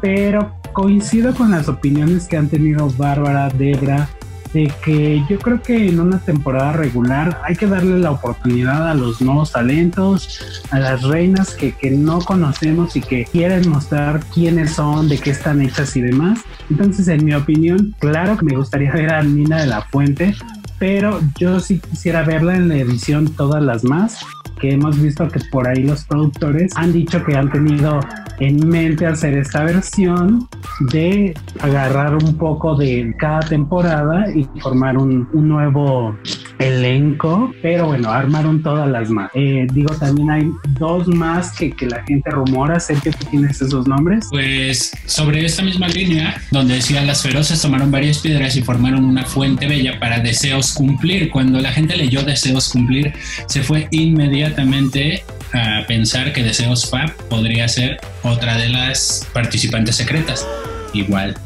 pero 0.00 0.54
coincido 0.72 1.34
con 1.34 1.50
las 1.50 1.68
opiniones 1.68 2.26
que 2.26 2.38
han 2.38 2.48
tenido 2.48 2.88
Bárbara, 2.96 3.50
Debra, 3.50 4.08
de 4.52 4.72
que 4.84 5.22
yo 5.28 5.38
creo 5.38 5.62
que 5.62 5.88
en 5.88 6.00
una 6.00 6.18
temporada 6.18 6.72
regular 6.72 7.40
hay 7.44 7.56
que 7.56 7.66
darle 7.66 7.98
la 7.98 8.10
oportunidad 8.10 8.90
a 8.90 8.94
los 8.94 9.20
nuevos 9.20 9.52
talentos, 9.52 10.40
a 10.70 10.78
las 10.78 11.02
reinas 11.02 11.54
que, 11.54 11.72
que 11.72 11.90
no 11.90 12.20
conocemos 12.20 12.96
y 12.96 13.00
que 13.00 13.24
quieren 13.24 13.68
mostrar 13.68 14.20
quiénes 14.32 14.72
son, 14.72 15.08
de 15.08 15.18
qué 15.18 15.30
están 15.30 15.60
hechas 15.62 15.96
y 15.96 16.02
demás. 16.02 16.40
Entonces, 16.70 17.08
en 17.08 17.24
mi 17.24 17.34
opinión, 17.34 17.94
claro 17.98 18.36
que 18.36 18.44
me 18.44 18.56
gustaría 18.56 18.92
ver 18.92 19.10
a 19.10 19.22
Nina 19.22 19.60
de 19.60 19.66
la 19.66 19.82
Fuente, 19.82 20.34
pero 20.78 21.20
yo 21.38 21.60
sí 21.60 21.78
quisiera 21.78 22.22
verla 22.22 22.56
en 22.56 22.68
la 22.68 22.76
edición 22.76 23.32
todas 23.34 23.62
las 23.62 23.84
más 23.84 24.24
que 24.60 24.72
hemos 24.72 25.00
visto 25.00 25.28
que 25.28 25.40
por 25.50 25.66
ahí 25.66 25.82
los 25.82 26.04
productores 26.04 26.72
han 26.76 26.92
dicho 26.92 27.22
que 27.24 27.36
han 27.36 27.50
tenido 27.50 27.98
en 28.38 28.68
mente 28.68 29.06
hacer 29.06 29.36
esta 29.36 29.64
versión 29.64 30.48
de 30.90 31.34
agarrar 31.60 32.14
un 32.14 32.36
poco 32.36 32.74
de 32.74 33.14
cada 33.18 33.40
temporada 33.40 34.26
y 34.34 34.44
formar 34.60 34.96
un, 34.98 35.28
nuevo 35.32 36.16
elenco, 36.58 37.52
pero 37.60 37.86
bueno, 37.86 38.10
armaron 38.10 38.62
todas 38.62 38.88
las 38.88 39.10
más. 39.10 39.30
Eh, 39.34 39.66
digo, 39.72 39.94
también 39.94 40.30
hay 40.30 40.50
dos 40.78 41.08
más 41.08 41.52
que, 41.52 41.72
que 41.72 41.86
la 41.86 42.02
gente 42.04 42.30
rumora, 42.30 42.78
sé 42.78 42.94
que 43.02 43.10
tú 43.10 43.26
tienes 43.30 43.60
esos 43.60 43.86
nombres. 43.86 44.26
Pues 44.30 44.92
sobre 45.06 45.44
esta 45.44 45.62
misma 45.62 45.88
línea, 45.88 46.40
donde 46.50 46.74
decían 46.74 47.06
las 47.06 47.22
feroces 47.22 47.60
tomaron 47.60 47.90
varias 47.90 48.18
piedras 48.18 48.56
y 48.56 48.62
formaron 48.62 49.04
una 49.04 49.24
fuente 49.24 49.66
bella 49.66 49.98
para 49.98 50.20
deseos 50.20 50.72
cumplir. 50.72 51.30
Cuando 51.30 51.60
la 51.60 51.72
gente 51.72 51.96
leyó 51.96 52.22
deseos 52.22 52.68
cumplir, 52.70 53.12
se 53.46 53.62
fue 53.62 53.88
inmediatamente 53.90 55.24
a 55.52 55.84
pensar 55.86 56.32
que 56.32 56.42
Deseos 56.42 56.88
Fab 56.88 57.12
podría 57.28 57.68
ser 57.68 58.00
otra 58.22 58.56
de 58.56 58.68
las 58.68 59.28
participantes 59.32 59.96
secretas. 59.96 60.46
Igual 60.92 61.36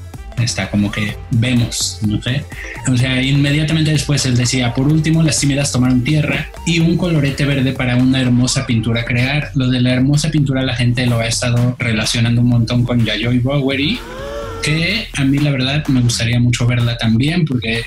está 0.43 0.71
como 0.71 0.91
que 0.91 1.17
vemos, 1.31 1.99
no 2.07 2.21
sé. 2.23 2.45
O 2.89 2.97
sea, 2.97 3.23
inmediatamente 3.23 3.91
después 3.91 4.25
él 4.27 4.37
decía, 4.37 4.75
por 4.75 4.87
último, 4.87 5.23
las 5.23 5.41
tímidas 5.41 5.73
tomaron 5.73 6.05
tierra 6.05 6.49
y 6.67 6.79
un 6.81 6.97
colorete 6.97 7.45
verde 7.45 7.73
para 7.73 7.97
una 7.97 8.21
hermosa 8.21 8.67
pintura 8.67 9.05
crear. 9.05 9.51
Lo 9.55 9.69
de 9.69 9.81
la 9.81 9.95
hermosa 9.95 10.31
pintura 10.31 10.63
la 10.63 10.75
gente 10.75 11.07
lo 11.07 11.19
ha 11.19 11.27
estado 11.27 11.77
relacionando 11.79 12.41
un 12.41 12.49
montón 12.49 12.85
con 12.85 13.05
Yayoi 13.05 13.39
Bowery, 13.39 13.99
que 14.63 15.09
a 15.15 15.25
mí 15.25 15.39
la 15.39 15.51
verdad 15.51 15.87
me 15.89 16.01
gustaría 16.01 16.41
mucho 16.41 16.67
verla 16.67 16.97
también 16.99 17.45
porque 17.45 17.85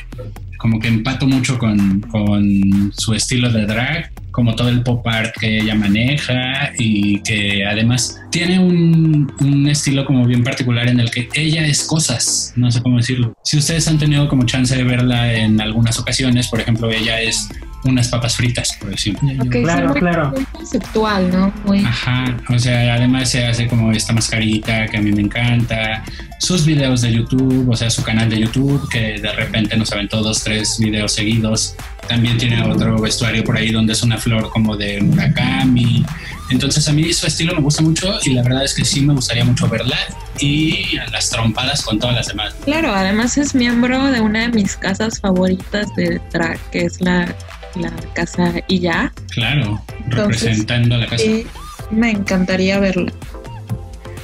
como 0.57 0.79
que 0.79 0.89
empato 0.89 1.25
mucho 1.25 1.57
con, 1.57 2.01
con 2.01 2.91
su 2.95 3.13
estilo 3.13 3.51
de 3.51 3.65
drag 3.65 4.11
como 4.39 4.55
todo 4.55 4.69
el 4.69 4.83
pop 4.83 5.05
art 5.05 5.35
que 5.37 5.59
ella 5.59 5.75
maneja 5.75 6.71
y 6.77 7.19
que 7.23 7.65
además 7.65 8.21
tiene 8.31 8.57
un, 8.57 9.29
un, 9.41 9.67
estilo 9.67 10.05
como 10.05 10.25
bien 10.25 10.45
particular 10.45 10.87
en 10.87 11.01
el 11.01 11.11
que 11.11 11.27
ella 11.33 11.67
es 11.67 11.83
cosas, 11.83 12.53
no 12.55 12.71
sé 12.71 12.81
cómo 12.81 12.95
decirlo. 12.95 13.33
Si 13.43 13.57
ustedes 13.57 13.89
han 13.89 13.97
tenido 13.97 14.29
como 14.29 14.45
chance 14.45 14.73
de 14.77 14.85
verla 14.85 15.33
en 15.33 15.59
algunas 15.59 15.99
ocasiones, 15.99 16.47
por 16.47 16.61
ejemplo, 16.61 16.89
ella 16.89 17.19
es 17.19 17.49
unas 17.83 18.09
papas 18.09 18.35
fritas, 18.35 18.75
por 18.79 18.89
decirlo. 18.89 19.19
claro, 19.49 19.93
claro. 19.93 20.31
Muy 20.31 20.45
conceptual, 20.45 21.31
¿no? 21.31 21.53
Muy... 21.65 21.79
Ajá, 21.83 22.37
o 22.49 22.59
sea, 22.59 22.95
además 22.95 23.29
se 23.29 23.45
hace 23.45 23.67
como 23.67 23.91
esta 23.91 24.13
mascarita 24.13 24.87
que 24.87 24.97
a 24.97 25.01
mí 25.01 25.11
me 25.11 25.21
encanta, 25.21 26.03
sus 26.39 26.65
videos 26.65 27.01
de 27.01 27.13
YouTube, 27.13 27.69
o 27.69 27.75
sea, 27.75 27.89
su 27.89 28.03
canal 28.03 28.29
de 28.29 28.39
YouTube, 28.39 28.87
que 28.89 29.19
de 29.19 29.31
repente 29.33 29.75
nos 29.77 29.91
aventó 29.91 30.21
dos, 30.21 30.43
tres 30.43 30.77
videos 30.79 31.13
seguidos. 31.13 31.75
También 32.07 32.37
tiene 32.37 32.63
otro 32.63 32.99
vestuario 32.99 33.43
por 33.43 33.57
ahí 33.57 33.71
donde 33.71 33.93
es 33.93 34.01
una 34.03 34.17
flor 34.17 34.49
como 34.49 34.75
de 34.75 35.01
Murakami. 35.01 36.05
Entonces 36.49 36.87
a 36.87 36.93
mí 36.93 37.13
su 37.13 37.27
estilo 37.27 37.53
me 37.53 37.61
gusta 37.61 37.83
mucho 37.83 38.17
y 38.23 38.33
la 38.33 38.41
verdad 38.41 38.63
es 38.63 38.73
que 38.73 38.83
sí 38.83 39.01
me 39.01 39.13
gustaría 39.13 39.45
mucho 39.45 39.69
verla 39.69 39.97
y 40.39 40.97
a 40.97 41.07
las 41.11 41.29
trompadas 41.29 41.83
con 41.83 41.99
todas 41.99 42.15
las 42.15 42.27
demás. 42.27 42.55
Claro, 42.65 42.91
además 42.93 43.37
es 43.37 43.53
miembro 43.53 44.11
de 44.11 44.21
una 44.21 44.41
de 44.41 44.49
mis 44.49 44.75
casas 44.75 45.19
favoritas 45.19 45.93
de 45.95 46.19
drag, 46.31 46.57
que 46.71 46.85
es 46.85 46.99
la 47.01 47.35
la 47.75 47.91
casa 48.13 48.53
y 48.67 48.79
ya. 48.79 49.11
Claro, 49.31 49.81
representando 50.07 50.97
la 50.97 51.05
casa. 51.05 51.23
Sí, 51.23 51.45
me 51.91 52.11
encantaría 52.11 52.79
verla. 52.79 53.11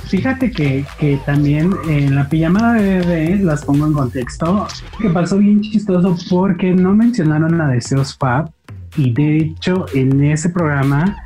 Fíjate 0.07 0.51
que, 0.51 0.85
que, 0.99 1.17
también 1.25 1.73
en 1.89 2.15
la 2.15 2.29
pijamada 2.29 2.73
de 2.73 2.99
bebé, 2.99 3.39
las 3.43 3.65
pongo 3.65 3.87
en 3.87 3.93
contexto, 3.93 4.67
que 5.01 5.09
pasó 5.09 5.37
bien 5.37 5.61
chistoso 5.61 6.15
porque 6.29 6.73
no 6.73 6.93
mencionaron 6.93 7.59
a 7.59 7.69
Deseos 7.69 8.15
Fab 8.15 8.51
y 8.97 9.11
de 9.11 9.37
hecho 9.37 9.85
en 9.93 10.23
ese 10.23 10.49
programa, 10.49 11.17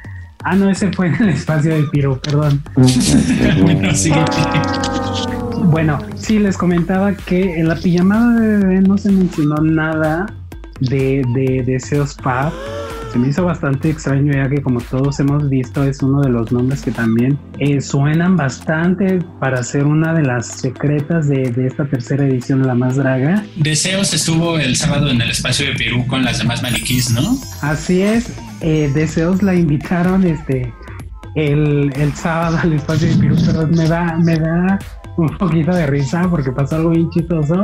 ah 0.44 0.56
no, 0.56 0.70
ese 0.70 0.92
fue 0.94 1.08
en 1.08 1.16
el 1.16 1.30
espacio 1.30 1.76
de 1.76 1.84
Piro, 1.84 2.20
perdón. 2.22 2.64
bueno, 3.62 3.90
Bueno, 5.66 6.00
sí, 6.16 6.40
les 6.40 6.58
comentaba 6.58 7.14
que 7.14 7.60
en 7.60 7.68
la 7.68 7.76
pijamada 7.76 8.40
de 8.40 8.58
bebé 8.58 8.82
no 8.82 8.98
se 8.98 9.12
mencionó 9.12 9.58
nada 9.58 10.26
de, 10.80 11.24
de 11.34 11.64
Deseos 11.66 12.16
Fab. 12.16 12.52
Se 13.12 13.18
me 13.18 13.30
hizo 13.30 13.44
bastante 13.44 13.90
extraño 13.90 14.34
ya 14.34 14.48
que 14.48 14.62
como 14.62 14.80
todos 14.82 15.20
hemos 15.20 15.50
visto 15.50 15.84
es 15.84 16.04
uno 16.04 16.22
de 16.22 16.30
los 16.30 16.52
nombres 16.52 16.84
que 16.84 16.92
también 16.92 17.40
eh, 17.58 17.82
suenan 17.82 18.38
bastante 18.38 19.18
para 19.40 19.64
ser 19.64 19.86
una 19.86 20.14
de 20.14 20.22
las 20.22 20.46
secretas 20.46 21.28
de, 21.28 21.50
de, 21.50 21.66
esta 21.66 21.86
tercera 21.86 22.28
edición, 22.28 22.68
La 22.68 22.76
Más 22.76 22.98
Draga. 22.98 23.44
Deseos 23.56 24.14
estuvo 24.14 24.60
el 24.60 24.76
sábado 24.76 25.10
en 25.10 25.22
el 25.22 25.32
espacio 25.32 25.66
de 25.66 25.74
Perú 25.74 26.06
con 26.06 26.24
las 26.24 26.38
demás 26.38 26.62
maniquís, 26.62 27.10
¿no? 27.10 27.36
Así 27.62 28.04
es, 28.04 28.32
eh, 28.62 28.92
Deseos 28.94 29.42
la 29.42 29.56
invitaron 29.56 30.24
este 30.28 30.72
el, 31.36 31.92
el 31.96 32.14
sábado 32.14 32.60
al 32.62 32.74
espacio 32.74 33.08
de 33.08 33.16
Perú, 33.16 33.38
pero 33.44 33.68
me 33.68 33.88
da, 33.88 34.18
me 34.18 34.38
da 34.38 34.78
un 35.18 35.36
poquito 35.38 35.74
de 35.74 35.88
risa 35.88 36.28
porque 36.30 36.52
pasó 36.52 36.76
algo 36.76 36.90
bien 36.92 37.10
chistoso 37.10 37.64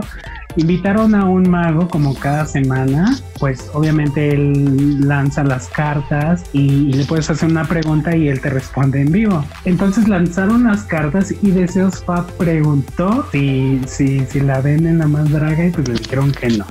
invitaron 0.58 1.16
a 1.16 1.26
un 1.26 1.50
mago 1.50 1.88
como 1.88 2.16
cada 2.16 2.46
semana, 2.46 3.18
pues 3.40 3.70
obviamente 3.74 4.32
él 4.34 5.08
lanza 5.08 5.44
las 5.44 5.68
cartas 5.68 6.44
y, 6.54 6.94
le 6.94 7.06
puedes 7.06 7.30
hacer 7.30 7.50
una 7.50 7.66
pregunta 7.66 8.16
y 8.16 8.28
él 8.28 8.40
te 8.40 8.50
responde 8.50 9.02
en 9.02 9.12
vivo. 9.12 9.44
Entonces 9.66 10.08
lanzaron 10.08 10.64
las 10.64 10.84
cartas 10.84 11.34
y 11.42 11.52
Deseos 11.52 12.04
Fab 12.04 12.26
preguntó 12.38 13.28
si, 13.32 13.82
si, 13.88 14.26
si 14.26 14.40
la 14.40 14.62
ven 14.62 14.86
en 14.86 15.00
la 15.00 15.08
más 15.08 15.30
draga 15.30 15.66
y 15.66 15.72
pues 15.72 15.88
le 15.88 15.96
dijeron 15.96 16.32
que 16.32 16.50
no. 16.50 16.66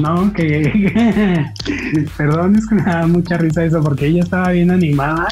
No, 0.00 0.32
que 0.32 1.52
perdón, 2.16 2.54
es 2.56 2.66
que 2.68 2.74
me 2.76 2.82
da 2.82 3.06
mucha 3.06 3.36
risa 3.36 3.64
eso 3.64 3.82
porque 3.82 4.06
ella 4.06 4.22
estaba 4.22 4.50
bien 4.50 4.70
animada 4.70 5.28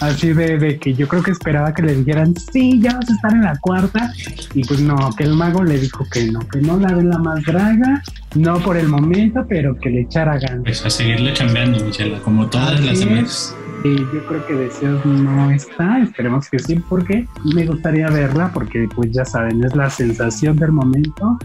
así 0.00 0.32
de, 0.32 0.78
que 0.78 0.94
yo 0.94 1.06
creo 1.08 1.22
que 1.22 1.30
esperaba 1.30 1.72
que 1.74 1.82
le 1.82 1.94
dijeran, 1.94 2.34
sí, 2.52 2.80
ya 2.80 2.94
vas 2.94 3.08
a 3.08 3.12
estar 3.12 3.32
en 3.32 3.42
la 3.42 3.58
cuarta, 3.58 4.12
y 4.54 4.64
pues 4.64 4.80
no, 4.80 4.96
que 5.16 5.24
el 5.24 5.34
mago 5.34 5.62
le 5.62 5.78
dijo 5.78 6.06
que 6.10 6.26
no, 6.26 6.40
que 6.48 6.60
no 6.60 6.78
la 6.78 6.92
ve 6.94 7.04
la 7.04 7.18
más 7.18 7.42
draga, 7.44 8.02
no 8.34 8.58
por 8.60 8.76
el 8.76 8.88
momento, 8.88 9.44
pero 9.48 9.76
que 9.78 9.90
le 9.90 10.02
echara 10.02 10.38
ganas. 10.38 10.62
Pues 10.64 10.84
a 10.84 10.90
seguirle 10.90 11.32
chambeando, 11.32 11.84
Michelle, 11.84 12.20
como 12.22 12.48
todas 12.48 12.80
las 12.84 13.00
demás. 13.00 13.54
Sí, 13.82 13.96
yo 14.12 14.26
creo 14.26 14.46
que 14.46 14.54
Deseos 14.54 15.04
no 15.06 15.50
está, 15.50 16.02
esperemos 16.02 16.50
que 16.50 16.58
sí, 16.58 16.82
porque 16.88 17.26
me 17.54 17.64
gustaría 17.64 18.08
verla, 18.08 18.50
porque 18.52 18.86
pues 18.94 19.10
ya 19.10 19.24
saben, 19.24 19.64
es 19.64 19.74
la 19.74 19.88
sensación 19.88 20.56
del 20.56 20.72
momento 20.72 21.38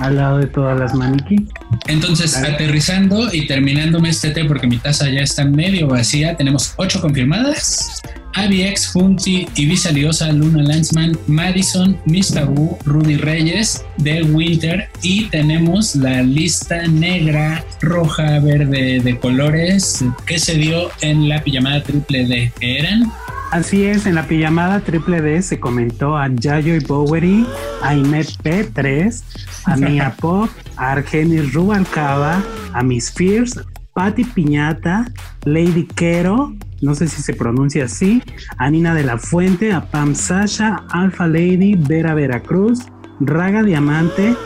al 0.00 0.16
lado 0.16 0.38
de 0.38 0.46
todas 0.46 0.78
las 0.78 0.94
maniquíes. 0.94 1.48
Entonces, 1.86 2.36
aterrizando 2.36 3.32
y 3.32 3.46
terminándome 3.46 4.08
este 4.08 4.30
té, 4.30 4.44
porque 4.44 4.66
mi 4.66 4.78
taza 4.78 5.08
ya 5.08 5.20
está 5.20 5.44
medio 5.44 5.86
vacía, 5.86 6.36
tenemos 6.36 6.74
ocho 6.76 7.00
confirmadas. 7.00 8.02
ABX, 8.34 8.92
Funti, 8.92 9.46
Ibiza 9.56 9.90
Liosa, 9.92 10.32
Luna 10.32 10.62
Lanzman, 10.62 11.16
Madison, 11.26 11.98
Mr. 12.06 12.48
Wu, 12.48 12.78
Rudy 12.84 13.16
Reyes, 13.16 13.84
Del 13.96 14.34
Winter 14.34 14.88
y 15.02 15.24
tenemos 15.24 15.96
la 15.96 16.22
lista 16.22 16.86
negra, 16.86 17.64
roja, 17.80 18.38
verde 18.40 19.00
de 19.00 19.18
colores 19.18 20.04
que 20.26 20.38
se 20.38 20.54
dio 20.54 20.90
en 21.00 21.28
la 21.28 21.42
pijamada 21.42 21.82
triple 21.82 22.26
D, 22.26 22.52
que 22.60 22.78
eran 22.78 23.10
Así 23.52 23.84
es, 23.84 24.06
en 24.06 24.16
la 24.16 24.26
pijamada 24.26 24.80
triple 24.80 25.20
D 25.20 25.40
se 25.40 25.60
comentó 25.60 26.16
a 26.16 26.28
Yayo 26.28 26.74
y 26.74 26.80
Bowery, 26.80 27.46
a 27.80 27.94
Imet 27.94 28.26
P3, 28.42 29.22
a 29.66 29.76
Mia 29.76 30.14
Pop, 30.20 30.50
a 30.76 30.92
Argenis 30.92 31.52
Rubalcaba, 31.52 32.42
a 32.72 32.82
Miss 32.82 33.12
Fierce, 33.12 33.60
Patty 33.96 34.24
Piñata, 34.24 35.10
Lady 35.46 35.86
Quero, 35.86 36.54
no 36.82 36.94
sé 36.94 37.08
si 37.08 37.22
se 37.22 37.32
pronuncia 37.32 37.86
así, 37.86 38.22
a 38.58 38.68
Nina 38.70 38.94
de 38.94 39.02
la 39.02 39.16
Fuente, 39.16 39.72
a 39.72 39.90
Pam 39.90 40.14
Sasha, 40.14 40.84
Alpha 40.90 41.26
Lady, 41.26 41.76
Vera 41.76 42.12
Veracruz, 42.12 42.80
Raga 43.20 43.62
Diamante, 43.62 44.36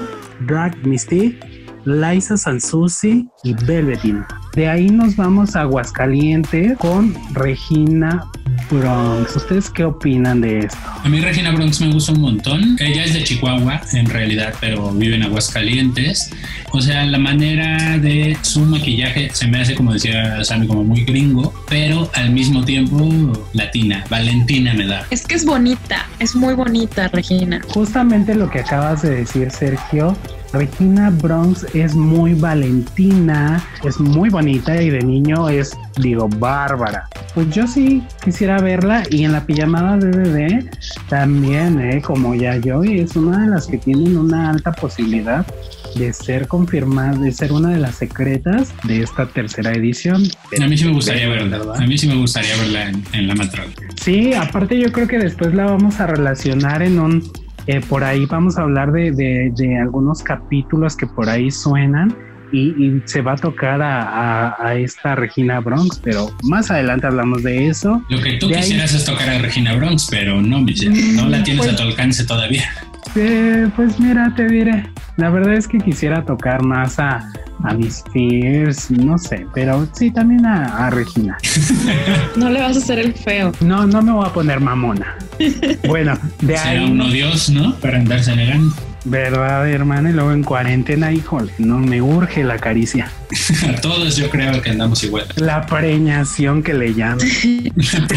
Drag 0.47 0.87
Mystique, 0.87 1.41
Liza 1.85 2.37
Sansusi 2.37 3.27
y 3.43 3.55
Velvetin. 3.55 4.25
De 4.55 4.69
ahí 4.69 4.91
nos 4.91 5.17
vamos 5.17 5.57
a 5.57 5.63
Aguascalientes 5.63 6.77
con 6.79 7.15
Regina 7.33 8.27
Bronx. 8.71 9.37
¿Ustedes 9.37 9.71
qué 9.71 9.85
opinan 9.85 10.41
de 10.41 10.61
esto? 10.61 10.79
A 11.03 11.09
mí 11.09 11.21
Regina 11.21 11.53
Bronx 11.53 11.81
me 11.81 11.93
gusta 11.93 12.13
un 12.13 12.21
montón. 12.21 12.77
Ella 12.79 13.05
es 13.05 13.15
de 13.15 13.25
Chihuahua, 13.25 13.81
en 13.93 14.07
realidad, 14.07 14.55
pero 14.61 14.91
vive 14.93 15.17
en 15.17 15.23
Aguascalientes. 15.23 16.31
O 16.73 16.81
sea, 16.81 17.05
la 17.05 17.19
manera 17.19 17.99
de 17.99 18.37
su 18.43 18.61
maquillaje 18.61 19.31
se 19.33 19.47
me 19.47 19.61
hace, 19.61 19.75
como 19.75 19.93
decía 19.93 20.45
Sammy, 20.45 20.67
como 20.67 20.85
muy 20.85 21.05
gringo, 21.05 21.53
pero 21.69 22.11
al 22.15 22.31
mismo 22.31 22.65
tiempo 22.65 23.33
latina. 23.53 24.05
Valentina 24.11 24.75
me 24.75 24.87
da. 24.87 25.07
Es 25.11 25.27
que 25.27 25.35
es 25.35 25.45
bonita, 25.45 26.09
es 26.19 26.35
muy 26.35 26.55
bonita, 26.55 27.09
Regina. 27.09 27.61
Justamente 27.69 28.35
lo 28.35 28.51
que 28.51 28.61
acabas 28.61 29.03
de 29.03 29.17
decir, 29.17 29.51
Sergio, 29.51 30.17
Regina 30.53 31.11
Bronx 31.11 31.65
es 31.75 31.95
muy 31.95 32.35
valentina, 32.35 33.65
es 33.85 34.01
muy 34.01 34.31
bonita 34.31 34.83
y 34.83 34.91
de 34.91 35.01
niño 35.01 35.49
es, 35.49 35.77
digo, 35.99 36.29
bárbara. 36.29 37.09
Pues 37.35 37.51
yo 37.51 37.67
sí 37.67 38.03
quisiera 38.25 38.61
verla 38.61 39.05
y 39.11 39.25
en 39.25 39.33
la 39.33 39.47
pijamada 39.47 39.97
DVD 39.97 40.69
también, 41.09 41.81
¿eh? 41.81 42.03
como 42.03 42.35
ya 42.35 42.57
yo, 42.57 42.83
y 42.83 42.99
es 43.01 43.15
una 43.15 43.45
de 43.45 43.51
las 43.51 43.67
que 43.67 43.79
tienen 43.79 44.17
una 44.17 44.51
alta 44.51 44.73
posibilidad 44.73 45.47
de 45.95 46.13
ser 46.13 46.47
confirmada, 46.47 47.19
de 47.19 47.33
ser 47.33 47.53
una 47.53 47.71
de 47.71 47.79
las 47.79 47.97
secretas 47.97 48.73
de 48.85 49.03
esta 49.03 49.27
tercera 49.27 49.73
edición. 49.73 50.23
A 50.61 50.67
mí 50.67 50.77
sí 50.77 50.85
me 50.85 50.93
gustaría 50.93 51.29
verla, 51.29 51.61
a 51.75 51.87
mí 51.87 51.99
sí 51.99 52.09
me 52.09 52.17
gustaría 52.17 52.57
verla 52.57 52.93
en, 53.13 53.29
la 53.29 53.35
Matron. 53.35 53.67
Sí, 54.01 54.33
aparte 54.35 54.79
yo 54.79 54.91
creo 54.93 55.07
que 55.07 55.19
después 55.19 55.55
la 55.55 55.67
vamos 55.67 56.01
a 56.01 56.07
relacionar 56.07 56.83
en 56.83 56.99
un 56.99 57.23
eh, 57.67 57.81
por 57.89 58.05
ahí 58.05 58.27
vamos 58.27 58.59
a 58.59 58.63
hablar 58.63 58.93
de, 58.93 59.79
algunos 59.81 60.23
capítulos 60.23 60.97
que 60.97 61.07
por 61.07 61.29
ahí 61.29 61.51
suenan 61.51 62.15
y, 62.53 63.01
se 63.05 63.21
va 63.23 63.33
a 63.33 63.37
tocar 63.37 63.81
a, 63.83 64.75
esta 64.77 65.15
Regina 65.15 65.61
Bronx, 65.61 66.01
pero 66.03 66.31
más 66.43 66.71
adelante 66.71 67.07
hablamos 67.07 67.43
de 67.43 67.69
eso. 67.69 68.03
Lo 68.09 68.21
que 68.21 68.35
tú 68.35 68.49
quisieras 68.49 68.95
es 68.95 69.05
tocar 69.05 69.29
a 69.29 69.39
Regina 69.39 69.75
Bronx, 69.75 70.09
pero 70.11 70.41
no, 70.41 70.61
Michelle, 70.61 71.13
no 71.15 71.29
la 71.29 71.43
tienes 71.43 71.69
a 71.69 71.77
tu 71.77 71.83
alcance 71.83 72.25
todavía. 72.25 72.69
Eh, 73.17 73.69
pues 73.75 73.99
mira, 73.99 74.33
te 74.37 74.47
diré, 74.47 74.89
la 75.17 75.31
verdad 75.31 75.55
es 75.55 75.67
que 75.67 75.79
quisiera 75.79 76.25
tocar 76.25 76.63
más 76.63 76.99
a, 76.99 77.29
a 77.65 77.75
mis 77.75 78.05
fears, 78.13 78.91
no 78.91 79.19
sé, 79.19 79.47
pero 79.53 79.89
sí 79.93 80.11
también 80.11 80.47
a, 80.47 80.91
Regina. 80.91 81.37
No 82.37 82.49
le 82.49 82.61
vas 82.61 82.77
a 82.77 82.79
hacer 82.79 82.99
el 82.99 83.13
feo. 83.15 83.53
No, 83.61 83.87
no 83.87 84.01
me 84.03 84.13
voy 84.13 84.27
a 84.27 84.33
poner 84.33 84.61
mamona. 84.61 85.17
Bueno, 85.87 86.17
de 86.41 86.57
ahí. 86.57 86.77
Será 86.77 86.87
uno 86.87 87.09
Dios, 87.09 87.51
¿no? 87.51 87.75
Para 87.77 87.99
andarse 87.99 88.33
elegante. 88.33 88.77
¿Verdad, 89.05 89.69
hermano? 89.69 90.11
Y 90.11 90.13
luego 90.13 90.33
en 90.33 90.45
cuarentena, 90.45 91.11
híjole, 91.11 91.53
no 91.59 91.79
me 91.79 92.03
urge 92.03 92.45
la 92.45 92.59
caricia. 92.59 93.11
A 93.69 93.81
todos 93.81 94.17
yo 94.17 94.29
creo 94.29 94.61
que 94.61 94.71
andamos 94.71 95.03
igual. 95.03 95.27
La 95.37 95.67
preñación 95.67 96.63
que 96.63 96.75
le 96.75 96.95
llaman. 96.95 97.27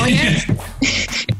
Oye, 0.01 0.43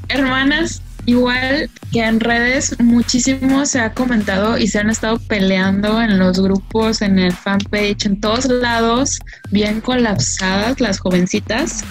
hermanas, 0.08 0.82
Igual 1.06 1.70
que 1.92 2.04
en 2.04 2.20
redes 2.20 2.80
muchísimo 2.80 3.66
se 3.66 3.80
ha 3.80 3.94
comentado 3.94 4.58
y 4.58 4.68
se 4.68 4.80
han 4.80 4.90
estado 4.90 5.20
peleando 5.20 6.02
en 6.02 6.18
los 6.18 6.40
grupos, 6.40 7.02
en 7.02 7.20
el 7.20 7.34
fanpage, 7.34 8.06
en 8.06 8.22
todos 8.22 8.46
lados, 8.46 9.20
bien 9.52 9.82
colapsadas 9.82 10.80
las 10.80 11.00
jovencitas, 11.00 11.84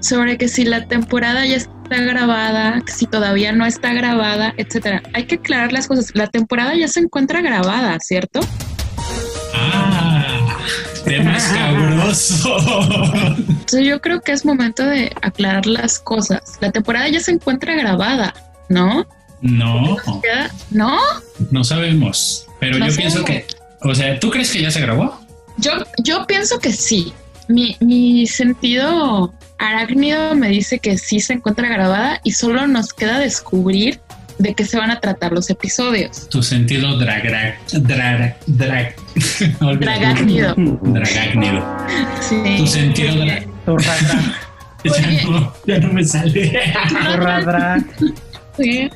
sobre 0.00 0.38
que 0.38 0.48
si 0.48 0.64
la 0.64 0.86
temporada 0.86 1.44
ya 1.44 1.56
está 1.56 2.00
grabada, 2.00 2.82
si 2.86 3.06
todavía 3.06 3.52
no 3.52 3.66
está 3.66 3.92
grabada, 3.92 4.54
etcétera. 4.56 5.02
Hay 5.12 5.26
que 5.26 5.36
aclarar 5.36 5.72
las 5.72 5.86
cosas. 5.86 6.12
La 6.14 6.26
temporada 6.26 6.74
ya 6.74 6.88
se 6.88 7.00
encuentra 7.00 7.42
grabada, 7.42 7.98
¿cierto? 8.00 8.40
Ah, 9.54 10.58
tema 11.04 11.36
escabroso. 11.36 12.56
Entonces 13.36 13.86
yo 13.86 14.00
creo 14.00 14.20
que 14.20 14.32
es 14.32 14.44
momento 14.44 14.84
de 14.84 15.12
aclarar 15.22 15.66
las 15.66 15.98
cosas. 15.98 16.58
La 16.60 16.72
temporada 16.72 17.08
ya 17.08 17.20
se 17.20 17.32
encuentra 17.32 17.74
grabada. 17.74 18.34
¿No? 18.68 19.06
No. 19.40 19.96
¿No? 20.70 20.98
No 21.50 21.64
sabemos. 21.64 22.46
Pero 22.60 22.78
yo 22.78 22.94
pienso 22.94 23.24
que, 23.24 23.46
o 23.82 23.94
sea, 23.94 24.18
¿tú 24.18 24.30
crees 24.30 24.50
que 24.50 24.62
ya 24.62 24.70
se 24.70 24.80
grabó? 24.80 25.20
Yo, 25.58 25.72
yo 26.02 26.26
pienso 26.26 26.58
que 26.58 26.72
sí. 26.72 27.12
Mi, 27.48 27.76
mi 27.80 28.26
sentido 28.26 29.32
arácnido 29.58 30.34
me 30.34 30.48
dice 30.48 30.78
que 30.78 30.98
sí 30.98 31.20
se 31.20 31.34
encuentra 31.34 31.68
grabada 31.68 32.20
y 32.24 32.32
solo 32.32 32.66
nos 32.66 32.92
queda 32.92 33.18
descubrir 33.20 34.00
de 34.38 34.54
qué 34.54 34.64
se 34.64 34.78
van 34.78 34.90
a 34.90 35.00
tratar 35.00 35.32
los 35.32 35.48
episodios. 35.50 36.28
Tu 36.28 36.42
sentido 36.42 36.98
drag, 36.98 37.22
drag, 37.22 37.58
drag, 37.72 38.36
dragagnido. 39.78 40.54
Dragagnido. 40.82 41.76
Sí. 42.20 42.56
Tu 42.58 42.66
sentido 42.66 43.14
drag. 43.14 43.46
ya, 44.84 45.24
no, 45.24 45.52
ya 45.66 45.78
no 45.80 45.92
me 45.92 46.04
sale. 46.04 46.72
Drag. 48.56 48.92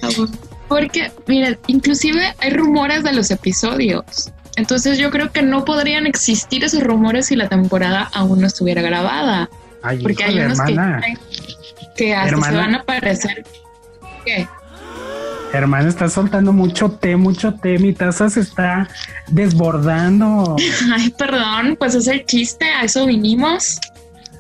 Porque, 0.69 1.11
mira, 1.27 1.59
inclusive 1.67 2.35
hay 2.39 2.51
rumores 2.51 3.03
de 3.03 3.13
los 3.13 3.31
episodios. 3.31 4.31
Entonces 4.57 4.99
yo 4.99 5.11
creo 5.11 5.33
que 5.33 5.43
no 5.43 5.65
podrían 5.65 6.07
existir 6.07 6.65
esos 6.65 6.83
rumores 6.83 7.27
si 7.27 7.37
la 7.37 7.49
temporada 7.49 8.11
aún 8.13 8.41
no 8.41 8.47
estuviera 8.47 8.83
grabada. 8.83 9.49
porque 10.03 10.25
hay 10.25 10.39
unos 10.39 10.61
que, 10.61 10.77
que 11.97 12.15
hasta 12.15 12.41
se 12.41 12.57
van 12.57 12.75
a 12.75 12.79
aparecer. 12.79 13.45
¿Qué? 14.25 14.47
Hermana, 15.53 15.89
está 15.89 16.09
soltando 16.09 16.53
mucho 16.53 16.91
té, 16.91 17.17
mucho 17.17 17.55
té. 17.55 17.79
Mi 17.79 17.93
taza 17.93 18.31
se 18.31 18.41
está 18.41 18.89
desbordando. 19.29 20.57
Ay, 20.95 21.11
perdón, 21.11 21.77
pues 21.79 21.95
es 21.95 22.07
el 22.07 22.25
chiste, 22.25 22.67
a 22.67 22.85
eso 22.85 23.07
vinimos. 23.07 23.79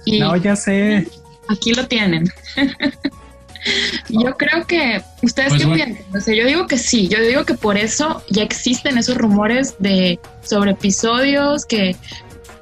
no, 0.06 0.36
ya 0.36 0.54
sé. 0.54 1.08
Aquí 1.48 1.72
lo 1.72 1.86
tienen. 1.86 2.30
Yo 4.08 4.36
creo 4.36 4.66
que 4.66 5.02
ustedes 5.22 5.50
pues 5.50 5.62
qué 5.62 5.68
piensan. 5.68 6.04
O 6.14 6.20
sea, 6.20 6.34
yo 6.34 6.46
digo 6.46 6.66
que 6.66 6.78
sí. 6.78 7.08
Yo 7.08 7.20
digo 7.20 7.44
que 7.44 7.54
por 7.54 7.76
eso 7.76 8.22
ya 8.30 8.42
existen 8.42 8.98
esos 8.98 9.16
rumores 9.16 9.74
de 9.78 10.18
sobre 10.42 10.72
episodios 10.72 11.66
que, 11.66 11.96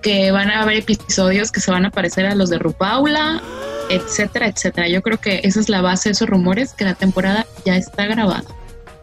que 0.02 0.30
van 0.30 0.50
a 0.50 0.62
haber 0.62 0.78
episodios 0.78 1.52
que 1.52 1.60
se 1.60 1.70
van 1.70 1.86
a 1.86 1.90
parecer 1.90 2.26
a 2.26 2.34
los 2.34 2.50
de 2.50 2.58
Rupaula, 2.58 3.42
etcétera, 3.90 4.48
etcétera. 4.48 4.88
Yo 4.88 5.02
creo 5.02 5.18
que 5.18 5.40
esa 5.44 5.60
es 5.60 5.68
la 5.68 5.80
base 5.80 6.08
de 6.08 6.14
esos 6.14 6.28
rumores 6.28 6.74
que 6.74 6.84
la 6.84 6.94
temporada 6.94 7.46
ya 7.64 7.76
está 7.76 8.06
grabada. 8.06 8.44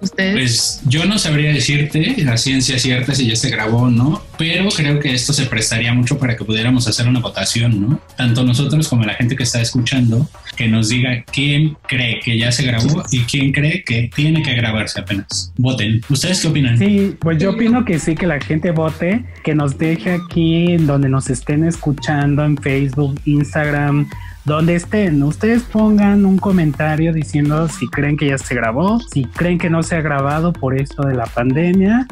¿Ustedes? 0.01 0.33
Pues 0.33 0.81
yo 0.85 1.05
no 1.05 1.17
sabría 1.17 1.53
decirte 1.53 2.15
la 2.23 2.37
ciencia 2.37 2.77
cierta 2.79 3.15
si 3.15 3.27
ya 3.27 3.35
se 3.35 3.49
grabó 3.49 3.83
o 3.83 3.89
no, 3.89 4.21
pero 4.37 4.69
creo 4.69 4.99
que 4.99 5.13
esto 5.13 5.33
se 5.33 5.45
prestaría 5.45 5.93
mucho 5.93 6.17
para 6.17 6.35
que 6.35 6.43
pudiéramos 6.43 6.87
hacer 6.87 7.07
una 7.07 7.19
votación, 7.19 7.81
¿no? 7.81 8.01
Tanto 8.17 8.43
nosotros 8.43 8.87
como 8.87 9.03
la 9.03 9.13
gente 9.13 9.35
que 9.35 9.43
está 9.43 9.61
escuchando, 9.61 10.29
que 10.55 10.67
nos 10.67 10.89
diga 10.89 11.23
quién 11.31 11.77
cree 11.87 12.19
que 12.19 12.37
ya 12.37 12.51
se 12.51 12.63
grabó 12.63 13.03
y 13.11 13.21
quién 13.21 13.51
cree 13.51 13.83
que 13.83 14.09
tiene 14.13 14.43
que 14.43 14.53
grabarse 14.53 14.99
apenas. 14.99 15.53
Voten. 15.57 16.01
¿Ustedes 16.09 16.41
qué 16.41 16.47
opinan? 16.47 16.77
Sí, 16.77 17.15
pues 17.19 17.37
yo 17.39 17.51
opino 17.51 17.85
que 17.85 17.99
sí, 17.99 18.15
que 18.15 18.27
la 18.27 18.39
gente 18.39 18.71
vote, 18.71 19.23
que 19.43 19.55
nos 19.55 19.77
deje 19.77 20.11
aquí 20.11 20.73
en 20.73 20.87
donde 20.87 21.09
nos 21.09 21.29
estén 21.29 21.63
escuchando 21.63 22.43
en 22.43 22.57
Facebook, 22.57 23.19
Instagram, 23.25 24.07
donde 24.45 24.75
estén, 24.75 25.21
ustedes 25.23 25.63
pongan 25.63 26.23
un 26.25 26.37
comentario 26.37 27.11
diciendo 27.11 27.67
si 27.67 27.87
creen 27.87 28.15
que 28.15 28.27
ya 28.27 28.37
se 28.37 28.53
grabó, 28.53 28.99
si 29.11 29.25
creen 29.25 29.57
que 29.57 29.71
no 29.71 29.81
se 29.81 29.95
ha 29.95 30.01
grabado 30.01 30.53
por 30.53 30.79
esto 30.79 31.01
de 31.03 31.15
la 31.15 31.25
pandemia. 31.25 32.05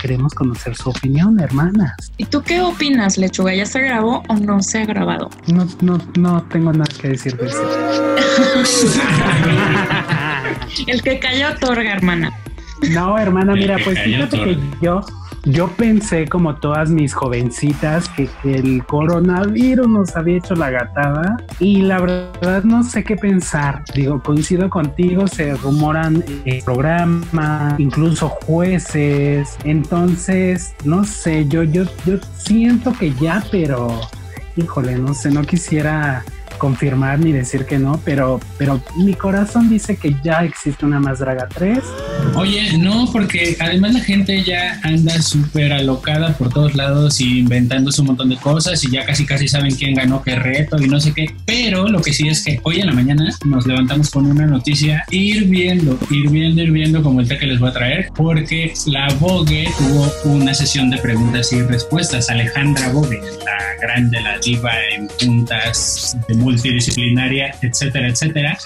Queremos 0.00 0.34
conocer 0.34 0.74
su 0.76 0.90
opinión, 0.90 1.38
hermanas. 1.40 1.94
¿Y 2.16 2.24
tú 2.24 2.42
qué 2.42 2.60
opinas, 2.60 3.16
Lechuga? 3.16 3.54
¿Ya 3.54 3.66
se 3.66 3.80
grabó 3.80 4.22
o 4.28 4.34
no 4.34 4.60
se 4.62 4.82
ha 4.82 4.86
grabado? 4.86 5.30
No, 5.46 5.68
no, 5.82 5.98
no 6.18 6.42
tengo 6.44 6.72
nada 6.72 6.90
que 7.00 7.08
decir 7.08 7.36
de 7.36 7.46
eso. 7.46 7.62
El 10.86 11.02
que 11.02 11.18
calla 11.20 11.52
otorga, 11.52 11.92
hermana. 11.92 12.32
No, 12.90 13.16
hermana, 13.18 13.54
mira, 13.54 13.78
pues 13.84 13.98
fíjate 14.00 14.36
que 14.36 14.58
yo 14.82 15.00
yo 15.44 15.68
pensé, 15.68 16.26
como 16.26 16.56
todas 16.56 16.90
mis 16.90 17.14
jovencitas, 17.14 18.08
que, 18.10 18.28
el 18.44 18.84
coronavirus 18.84 19.88
nos 19.88 20.16
había 20.16 20.38
hecho 20.38 20.54
la 20.54 20.70
gatada 20.70 21.36
y 21.58 21.82
la 21.82 22.00
verdad 22.00 22.64
no 22.64 22.82
sé 22.82 23.04
qué 23.04 23.16
pensar. 23.16 23.82
Digo, 23.94 24.22
coincido 24.22 24.70
contigo, 24.70 25.26
se 25.26 25.54
rumoran 25.54 26.24
eh, 26.44 26.62
programas, 26.64 27.78
incluso 27.78 28.28
jueces. 28.28 29.56
Entonces, 29.64 30.74
no 30.84 31.04
sé, 31.04 31.46
yo, 31.48 31.62
yo, 31.62 31.84
yo 32.06 32.18
siento 32.36 32.92
que 32.92 33.12
ya, 33.14 33.42
pero 33.50 34.00
híjole, 34.56 34.96
no 34.96 35.14
sé, 35.14 35.30
no 35.30 35.42
quisiera 35.42 36.24
confirmar 36.64 37.18
ni 37.18 37.30
decir 37.30 37.66
que 37.66 37.78
no, 37.78 38.00
pero, 38.06 38.40
pero 38.56 38.80
mi 38.96 39.12
corazón 39.12 39.68
dice 39.68 39.98
que 39.98 40.16
ya 40.24 40.44
existe 40.44 40.86
una 40.86 40.98
Más 40.98 41.18
Draga 41.18 41.46
3. 41.46 41.78
Oye, 42.36 42.78
no, 42.78 43.06
porque 43.12 43.54
además 43.60 43.92
la 43.92 44.00
gente 44.00 44.42
ya 44.42 44.80
anda 44.82 45.20
súper 45.20 45.74
alocada 45.74 46.32
por 46.38 46.48
todos 46.48 46.74
lados 46.74 47.20
y 47.20 47.40
inventándose 47.40 48.00
un 48.00 48.06
montón 48.06 48.30
de 48.30 48.38
cosas 48.38 48.82
y 48.82 48.90
ya 48.90 49.04
casi 49.04 49.26
casi 49.26 49.46
saben 49.46 49.74
quién 49.74 49.94
ganó 49.94 50.22
qué 50.22 50.36
reto 50.36 50.80
y 50.80 50.88
no 50.88 50.98
sé 51.00 51.12
qué. 51.12 51.26
Pero 51.44 51.86
lo 51.86 52.00
que 52.00 52.14
sí 52.14 52.28
es 52.28 52.42
que 52.42 52.58
hoy 52.62 52.80
en 52.80 52.86
la 52.86 52.94
mañana 52.94 53.28
nos 53.44 53.66
levantamos 53.66 54.08
con 54.08 54.24
una 54.24 54.46
noticia 54.46 55.04
hirviendo, 55.10 55.98
hirviendo, 56.10 56.62
hirviendo 56.62 57.02
como 57.02 57.20
el 57.20 57.28
que 57.28 57.46
les 57.46 57.60
voy 57.60 57.68
a 57.68 57.72
traer, 57.74 58.08
porque 58.16 58.72
la 58.86 59.06
Vogue 59.20 59.68
tuvo 59.76 60.32
una 60.32 60.54
sesión 60.54 60.88
de 60.88 60.96
preguntas 60.96 61.52
y 61.52 61.60
respuestas. 61.60 62.30
Alejandra 62.30 62.88
Vogue, 62.88 63.20
la 63.44 63.86
grande, 63.86 64.18
la 64.22 64.38
diva 64.38 64.72
en 64.96 65.08
puntas 65.08 66.16
de 66.26 66.34
multidisciplinaria, 66.54 67.54
etcétera, 67.60 68.08
etcétera. 68.08 68.58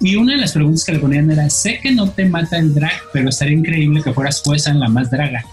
Y 0.00 0.16
una 0.16 0.32
de 0.32 0.38
las 0.38 0.52
preguntas 0.52 0.84
que 0.84 0.92
le 0.92 0.98
ponían 0.98 1.30
era, 1.30 1.48
sé 1.48 1.78
que 1.80 1.92
no 1.92 2.10
te 2.10 2.24
mata 2.24 2.58
el 2.58 2.74
drag, 2.74 3.00
pero 3.12 3.28
estaría 3.28 3.56
increíble 3.56 4.02
que 4.02 4.12
fueras 4.12 4.42
jueza 4.42 4.70
en 4.70 4.80
la 4.80 4.88
más 4.88 5.10
draga. 5.10 5.44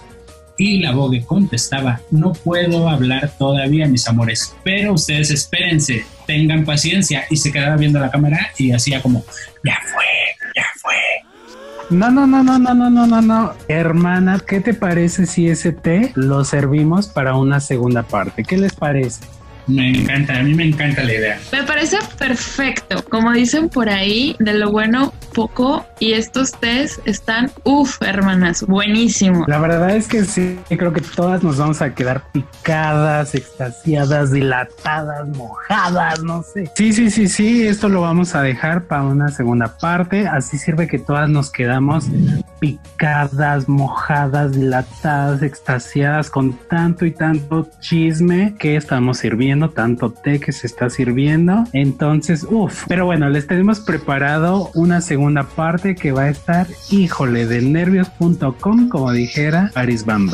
Y 0.58 0.80
la 0.80 0.92
Vogue 0.92 1.24
contestaba, 1.24 2.02
no 2.12 2.34
puedo 2.34 2.90
hablar 2.90 3.32
todavía, 3.38 3.88
mis 3.88 4.08
amores, 4.08 4.54
pero 4.64 4.94
ustedes 4.94 5.30
espérense, 5.30 6.04
tengan 6.26 6.66
paciencia. 6.66 7.26
Y 7.30 7.38
se 7.38 7.52
quedaba 7.52 7.78
viendo 7.78 8.00
la 8.00 8.12
cámara 8.12 8.52
y 8.58 8.72
hacía 8.72 9.02
como, 9.02 9.24
ya 9.64 9.78
fue, 9.94 10.04
ya 10.56 10.66
fue. 10.82 10.96
No, 11.92 12.12
no, 12.12 12.28
no, 12.28 12.44
no, 12.44 12.60
no, 12.60 12.74
no, 12.74 12.90
no, 12.90 13.08
no, 13.08 13.22
no. 13.22 13.54
Hermana, 13.68 14.40
¿qué 14.46 14.60
te 14.60 14.74
parece 14.74 15.28
si 15.28 15.48
ese 15.48 15.72
té 15.72 16.12
lo 16.16 16.44
servimos 16.44 17.08
para 17.08 17.36
una 17.36 17.60
segunda 17.60 18.04
parte? 18.04 18.44
¿Qué 18.44 18.58
les 18.58 18.74
parece? 18.74 19.22
Me 19.70 19.90
encanta, 19.92 20.40
a 20.40 20.44
mí 20.44 20.54
me 20.54 20.66
encanta 20.66 21.04
la 21.04 21.14
idea. 21.14 21.40
Me 21.52 21.64
parece 21.64 21.98
perfecto. 22.18 23.04
Como 23.10 23.32
dicen 23.32 23.70
por 23.70 23.90
ahí, 23.90 24.36
de 24.40 24.54
lo 24.56 24.72
bueno 24.72 25.14
poco 25.34 25.86
y 26.00 26.14
estos 26.14 26.52
test 26.52 27.00
están, 27.06 27.52
uff, 27.64 28.02
hermanas, 28.02 28.64
buenísimo. 28.64 29.46
La 29.48 29.60
verdad 29.60 29.96
es 29.96 30.08
que 30.08 30.26
sí, 30.26 30.60
creo 30.70 30.92
que 30.92 31.02
todas 31.02 31.44
nos 31.44 31.58
vamos 31.58 31.82
a 31.82 31.94
quedar 31.94 32.24
picadas, 32.32 33.36
extasiadas, 33.36 34.32
dilatadas, 34.32 35.28
mojadas, 35.30 36.24
no 36.24 36.44
sé. 36.44 36.72
Sí, 36.76 36.94
sí, 36.94 37.12
sí, 37.12 37.28
sí, 37.28 37.68
esto 37.68 37.90
lo 37.90 38.02
vamos 38.02 38.36
a 38.36 38.42
dejar 38.42 38.86
para 38.86 39.04
una 39.04 39.30
segunda 39.30 39.78
parte. 39.78 40.28
Así 40.28 40.58
sirve 40.58 40.88
que 40.88 41.00
todas 41.00 41.30
nos 41.30 41.52
quedamos 41.52 42.08
picadas, 42.60 43.70
mojadas, 43.70 44.54
dilatadas, 44.54 45.42
extasiadas 45.42 46.30
con 46.30 46.54
tanto 46.68 47.06
y 47.06 47.12
tanto 47.12 47.68
chisme 47.80 48.56
que 48.58 48.76
estamos 48.76 49.20
sirviendo, 49.20 49.59
tanto 49.68 50.12
té 50.12 50.40
que 50.40 50.54
se 50.54 50.68
está 50.68 50.90
sirviendo. 50.90 51.66
Entonces, 51.74 52.48
uff, 52.50 52.86
pero 52.88 53.06
bueno, 53.06 53.30
les 53.30 53.48
tenemos 53.48 53.82
preparado 53.82 54.72
una 54.76 55.02
segunda 55.02 55.44
parte 55.44 55.96
que 55.96 56.14
va 56.14 56.24
a 56.24 56.30
estar, 56.30 56.68
híjole, 56.90 57.46
de 57.46 57.62
nervios.com, 57.62 58.88
como 58.88 59.12
dijera 59.12 59.72
Paris 59.74 60.06
Bam 60.06 60.30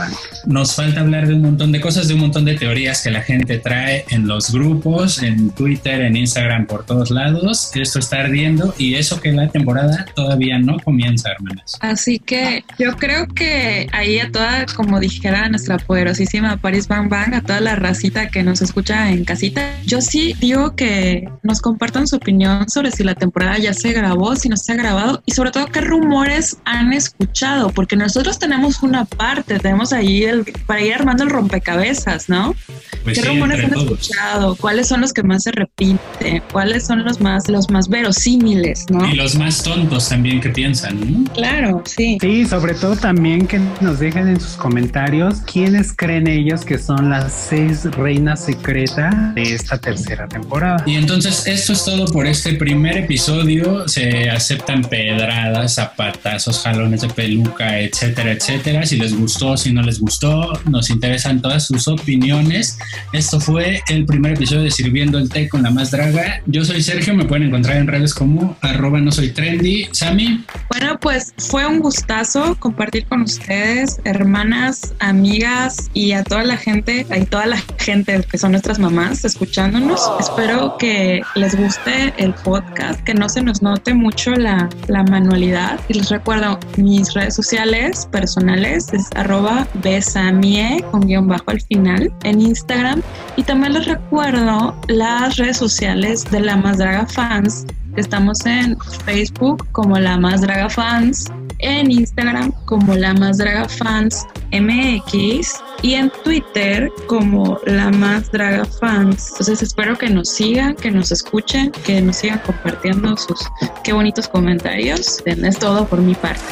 Nos 0.45 0.75
falta 0.75 1.01
hablar 1.01 1.27
de 1.27 1.33
un 1.33 1.41
montón 1.41 1.71
de 1.71 1.81
cosas, 1.81 2.07
de 2.07 2.13
un 2.13 2.19
montón 2.19 2.45
de 2.45 2.55
teorías 2.55 3.01
que 3.01 3.09
la 3.09 3.21
gente 3.21 3.57
trae 3.57 4.05
en 4.09 4.27
los 4.27 4.51
grupos, 4.51 5.23
en 5.23 5.49
Twitter, 5.51 6.01
en 6.01 6.15
Instagram, 6.15 6.67
por 6.67 6.85
todos 6.85 7.09
lados. 7.09 7.71
Esto 7.73 7.99
está 7.99 8.21
ardiendo 8.21 8.75
y 8.77 8.95
eso 8.95 9.19
que 9.19 9.31
la 9.31 9.49
temporada 9.49 10.05
todavía 10.15 10.59
no 10.59 10.77
comienza, 10.79 11.31
hermanas. 11.31 11.77
Así 11.79 12.19
que 12.19 12.63
yo 12.77 12.95
creo 12.97 13.27
que 13.27 13.87
ahí 13.91 14.19
a 14.19 14.31
toda, 14.31 14.65
como 14.75 14.99
dijera 14.99 15.47
nuestra 15.49 15.77
poderosísima 15.77 16.57
Paris 16.57 16.87
Bang 16.87 17.09
Bang, 17.09 17.33
a 17.33 17.41
toda 17.41 17.61
la 17.61 17.75
racita 17.75 18.27
que 18.29 18.43
nos 18.43 18.61
escucha 18.61 19.04
en 19.11 19.25
casita, 19.25 19.79
yo 19.85 20.01
sí 20.01 20.35
digo 20.39 20.75
que 20.75 21.29
nos 21.43 21.61
compartan 21.61 22.07
su 22.07 22.15
opinión 22.15 22.69
sobre 22.69 22.91
si 22.91 23.03
la 23.03 23.15
temporada 23.15 23.57
ya 23.57 23.73
se 23.73 23.93
grabó, 23.93 24.35
si 24.35 24.49
no 24.49 24.57
se 24.57 24.73
ha 24.73 24.75
grabado 24.75 25.21
y 25.25 25.31
sobre 25.33 25.51
todo 25.51 25.67
qué 25.67 25.81
rumores 25.81 26.57
han 26.65 26.93
escuchado, 26.93 27.69
porque 27.69 27.95
nosotros 27.95 28.39
tenemos 28.39 28.83
una 28.83 29.05
parte, 29.05 29.59
tenemos 29.59 29.93
ahí 29.93 30.23
el, 30.23 30.45
para 30.65 30.81
ir 30.81 30.93
armando 30.93 31.23
el 31.23 31.29
rompecabezas, 31.29 32.29
¿no? 32.29 32.55
Pues 33.03 33.19
¿Qué 33.19 33.27
rumores 33.27 33.63
han 33.63 33.77
escuchado? 33.77 34.55
¿Cuáles 34.55 34.87
son 34.87 35.01
los 35.01 35.13
que 35.13 35.23
más 35.23 35.43
se 35.43 35.51
repiten? 35.51 36.41
¿Cuáles 36.51 36.85
son 36.85 37.03
los 37.03 37.21
más, 37.21 37.47
los 37.49 37.69
más 37.69 37.87
verosímiles, 37.89 38.85
no? 38.89 39.07
Y 39.07 39.15
los 39.15 39.35
más 39.35 39.63
tontos 39.63 40.09
también 40.09 40.41
que 40.41 40.49
piensan, 40.49 40.99
¿no? 40.99 41.31
Claro, 41.33 41.83
sí. 41.85 42.17
Sí, 42.19 42.45
sobre 42.45 42.73
todo 42.73 42.95
también 42.95 43.47
que 43.47 43.59
nos 43.81 43.99
dejen 43.99 44.27
en 44.27 44.39
sus 44.39 44.53
comentarios 44.53 45.41
quiénes 45.41 45.93
creen 45.95 46.27
ellos 46.27 46.65
que 46.65 46.77
son 46.77 47.09
las 47.09 47.31
seis 47.31 47.85
reinas 47.91 48.45
secretas 48.45 48.94
de 48.95 49.53
esta 49.53 49.77
tercera 49.77 50.27
temporada. 50.27 50.83
Y 50.85 50.95
entonces 50.95 51.45
esto 51.47 51.73
es 51.73 51.83
todo 51.83 52.05
por 52.05 52.25
este 52.27 52.53
primer 52.53 52.97
episodio. 52.97 53.87
Se 53.87 54.29
aceptan 54.29 54.81
pedradas, 54.83 55.75
zapatazos, 55.75 56.61
jalones 56.63 57.01
de 57.01 57.09
peluca, 57.09 57.79
etcétera, 57.79 58.31
etcétera. 58.31 58.85
Si 58.85 58.97
les 58.97 59.17
gustó, 59.17 59.57
si 59.57 59.73
no 59.73 59.81
les 59.81 59.99
gustó, 59.99 60.53
nos 60.69 60.89
interesan 60.89 61.41
todas 61.41 61.67
sus 61.67 61.87
opiniones. 61.87 62.77
Esto 63.13 63.39
fue 63.39 63.81
el 63.89 64.05
primer 64.05 64.33
episodio 64.33 64.63
de 64.63 64.71
Sirviendo 64.71 65.17
el 65.17 65.29
Té 65.29 65.49
con 65.49 65.63
la 65.63 65.71
más 65.71 65.91
draga. 65.91 66.41
Yo 66.45 66.63
soy 66.63 66.81
Sergio, 66.81 67.13
me 67.13 67.25
pueden 67.25 67.47
encontrar 67.47 67.77
en 67.77 67.87
redes 67.87 68.13
como 68.13 68.57
arroba 68.61 68.99
no 68.99 69.11
soy 69.11 69.29
trendy. 69.29 69.87
Sami. 69.91 70.43
Bueno, 70.69 70.97
pues 70.99 71.33
fue 71.37 71.65
un 71.65 71.79
gustazo 71.79 72.55
compartir 72.59 73.05
con 73.05 73.21
ustedes, 73.21 73.99
hermanas, 74.03 74.93
amigas 74.99 75.89
y 75.93 76.13
a 76.13 76.23
toda 76.23 76.43
la 76.43 76.57
gente, 76.57 77.05
a 77.09 77.23
toda 77.25 77.45
la 77.45 77.57
gente 77.77 78.23
que 78.29 78.37
son 78.37 78.51
nuestras 78.51 78.79
mamás 78.85 79.25
escuchándonos. 79.25 80.11
Espero 80.19 80.77
que 80.77 81.21
les 81.33 81.57
guste 81.57 82.13
el 82.17 82.33
podcast, 82.35 82.99
que 83.01 83.15
no 83.15 83.27
se 83.27 83.41
nos 83.41 83.63
note 83.63 83.95
mucho 83.95 84.31
la, 84.35 84.69
la 84.87 85.03
manualidad. 85.03 85.79
Y 85.89 85.95
les 85.95 86.09
recuerdo, 86.09 86.59
mis 86.77 87.11
redes 87.13 87.33
sociales 87.33 88.07
personales 88.11 88.93
es 88.93 89.09
arroba 89.15 89.67
besamie 89.75 90.83
con 90.91 91.01
guion 91.01 91.27
bajo 91.27 91.45
al 91.47 91.61
final 91.61 92.13
en 92.23 92.41
Instagram. 92.41 93.01
Y 93.37 93.43
también 93.43 93.73
les 93.73 93.87
recuerdo 93.87 94.79
las 94.87 95.37
redes 95.37 95.57
sociales 95.57 96.23
de 96.29 96.41
la 96.41 96.55
Más 96.55 96.77
Fans. 97.11 97.65
Estamos 97.95 98.45
en 98.45 98.77
Facebook 99.05 99.65
como 99.71 99.97
La 99.97 100.17
Más 100.17 100.41
Draga 100.41 100.69
Fans, 100.69 101.31
en 101.59 101.89
Instagram 101.89 102.51
como 102.65 102.93
La 102.93 103.13
Más 103.13 103.37
Draga 103.37 103.69
Fans 103.69 104.27
MX 104.51 105.55
y 105.81 105.93
en 105.93 106.11
Twitter 106.23 106.91
como 107.07 107.57
La 107.65 107.89
Más 107.91 108.31
Draga 108.31 108.65
Fans. 108.65 109.29
Entonces 109.31 109.63
espero 109.63 109.97
que 109.97 110.09
nos 110.09 110.29
sigan, 110.29 110.75
que 110.75 110.91
nos 110.91 111.11
escuchen, 111.11 111.71
que 111.85 112.01
nos 112.01 112.17
sigan 112.17 112.39
compartiendo 112.39 113.15
sus 113.15 113.39
qué 113.83 113.93
bonitos 113.93 114.27
comentarios. 114.27 115.23
Es 115.25 115.59
todo 115.59 115.87
por 115.87 116.01
mi 116.01 116.15
parte. 116.15 116.43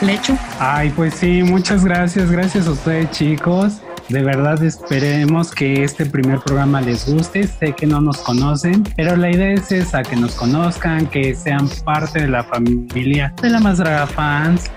Lecho. 0.00 0.36
Ay, 0.58 0.92
pues 0.94 1.14
sí, 1.14 1.42
muchas 1.42 1.84
gracias. 1.84 2.30
Gracias 2.30 2.66
a 2.66 2.72
ustedes, 2.72 3.10
chicos. 3.12 3.74
De 4.12 4.22
verdad 4.22 4.62
esperemos 4.62 5.52
que 5.52 5.84
este 5.84 6.04
primer 6.04 6.38
programa 6.40 6.82
les 6.82 7.08
guste. 7.08 7.46
Sé 7.46 7.72
que 7.72 7.86
no 7.86 7.98
nos 8.02 8.18
conocen, 8.18 8.82
pero 8.94 9.16
la 9.16 9.30
idea 9.30 9.54
es 9.54 9.72
esa, 9.72 10.02
que 10.02 10.16
nos 10.16 10.34
conozcan, 10.34 11.06
que 11.06 11.34
sean 11.34 11.66
parte 11.82 12.20
de 12.20 12.28
la 12.28 12.44
familia 12.44 13.32
de 13.40 13.48
la 13.48 13.58
Más 13.58 13.78
Draga 13.78 14.06
Fans 14.06 14.70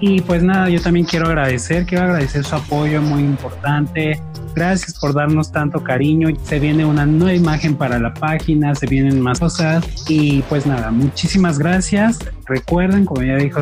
Y 0.00 0.22
pues 0.22 0.42
nada, 0.42 0.68
yo 0.70 0.80
también 0.80 1.04
quiero 1.04 1.26
agradecer, 1.26 1.84
quiero 1.84 2.04
agradecer 2.04 2.42
su 2.44 2.56
apoyo 2.56 3.02
muy 3.02 3.22
importante. 3.22 4.20
Gracias 4.54 4.98
por 4.98 5.14
darnos 5.14 5.52
tanto 5.52 5.84
cariño. 5.84 6.28
Se 6.42 6.58
viene 6.58 6.84
una 6.84 7.04
nueva 7.04 7.34
imagen 7.34 7.76
para 7.76 7.98
la 7.98 8.14
página, 8.14 8.74
se 8.74 8.86
vienen 8.86 9.20
más 9.20 9.38
cosas. 9.38 9.84
Y 10.08 10.40
pues 10.42 10.66
nada, 10.66 10.90
muchísimas 10.90 11.58
gracias. 11.58 12.18
Recuerden, 12.46 13.04
como 13.04 13.22
ya 13.22 13.36
dijo, 13.36 13.60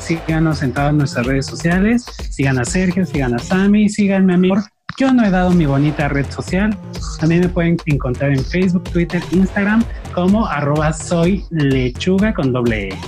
síganos 0.00 0.62
en 0.62 0.72
todas 0.72 0.92
nuestras 0.92 1.26
redes 1.26 1.46
sociales. 1.46 2.04
Sigan 2.30 2.58
a 2.58 2.64
Sergio, 2.64 3.06
sigan 3.06 3.34
a 3.34 3.38
Sammy, 3.38 3.88
síganme 3.88 4.34
a 4.34 4.36
mí. 4.36 4.50
Yo 4.98 5.12
no 5.14 5.24
he 5.24 5.30
dado 5.30 5.52
mi 5.52 5.66
bonita 5.66 6.08
red 6.08 6.26
social. 6.30 6.76
También 7.20 7.42
me 7.42 7.48
pueden 7.48 7.76
encontrar 7.86 8.32
en 8.32 8.44
Facebook, 8.44 8.84
Twitter, 8.84 9.22
Instagram 9.30 9.84
como 10.12 10.46
arroba 10.46 10.92
soy 10.92 11.44
lechuga 11.50 12.34
con 12.34 12.52
doble 12.52 12.88
E. 12.88 12.98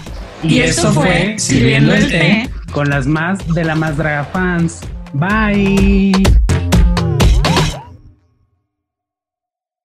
Y, 0.43 0.61
eso 0.61 0.93
fue 0.93 1.35
Sirviendo 1.39 1.95
el 1.95 2.09
té 2.11 2.51
con 2.73 2.89
las 2.89 3.07
más 3.07 3.47
de 3.55 3.65
la 3.65 3.75
más 3.75 3.97
draga 3.97 4.25
fans. 4.25 4.81
Bye. 5.13 6.13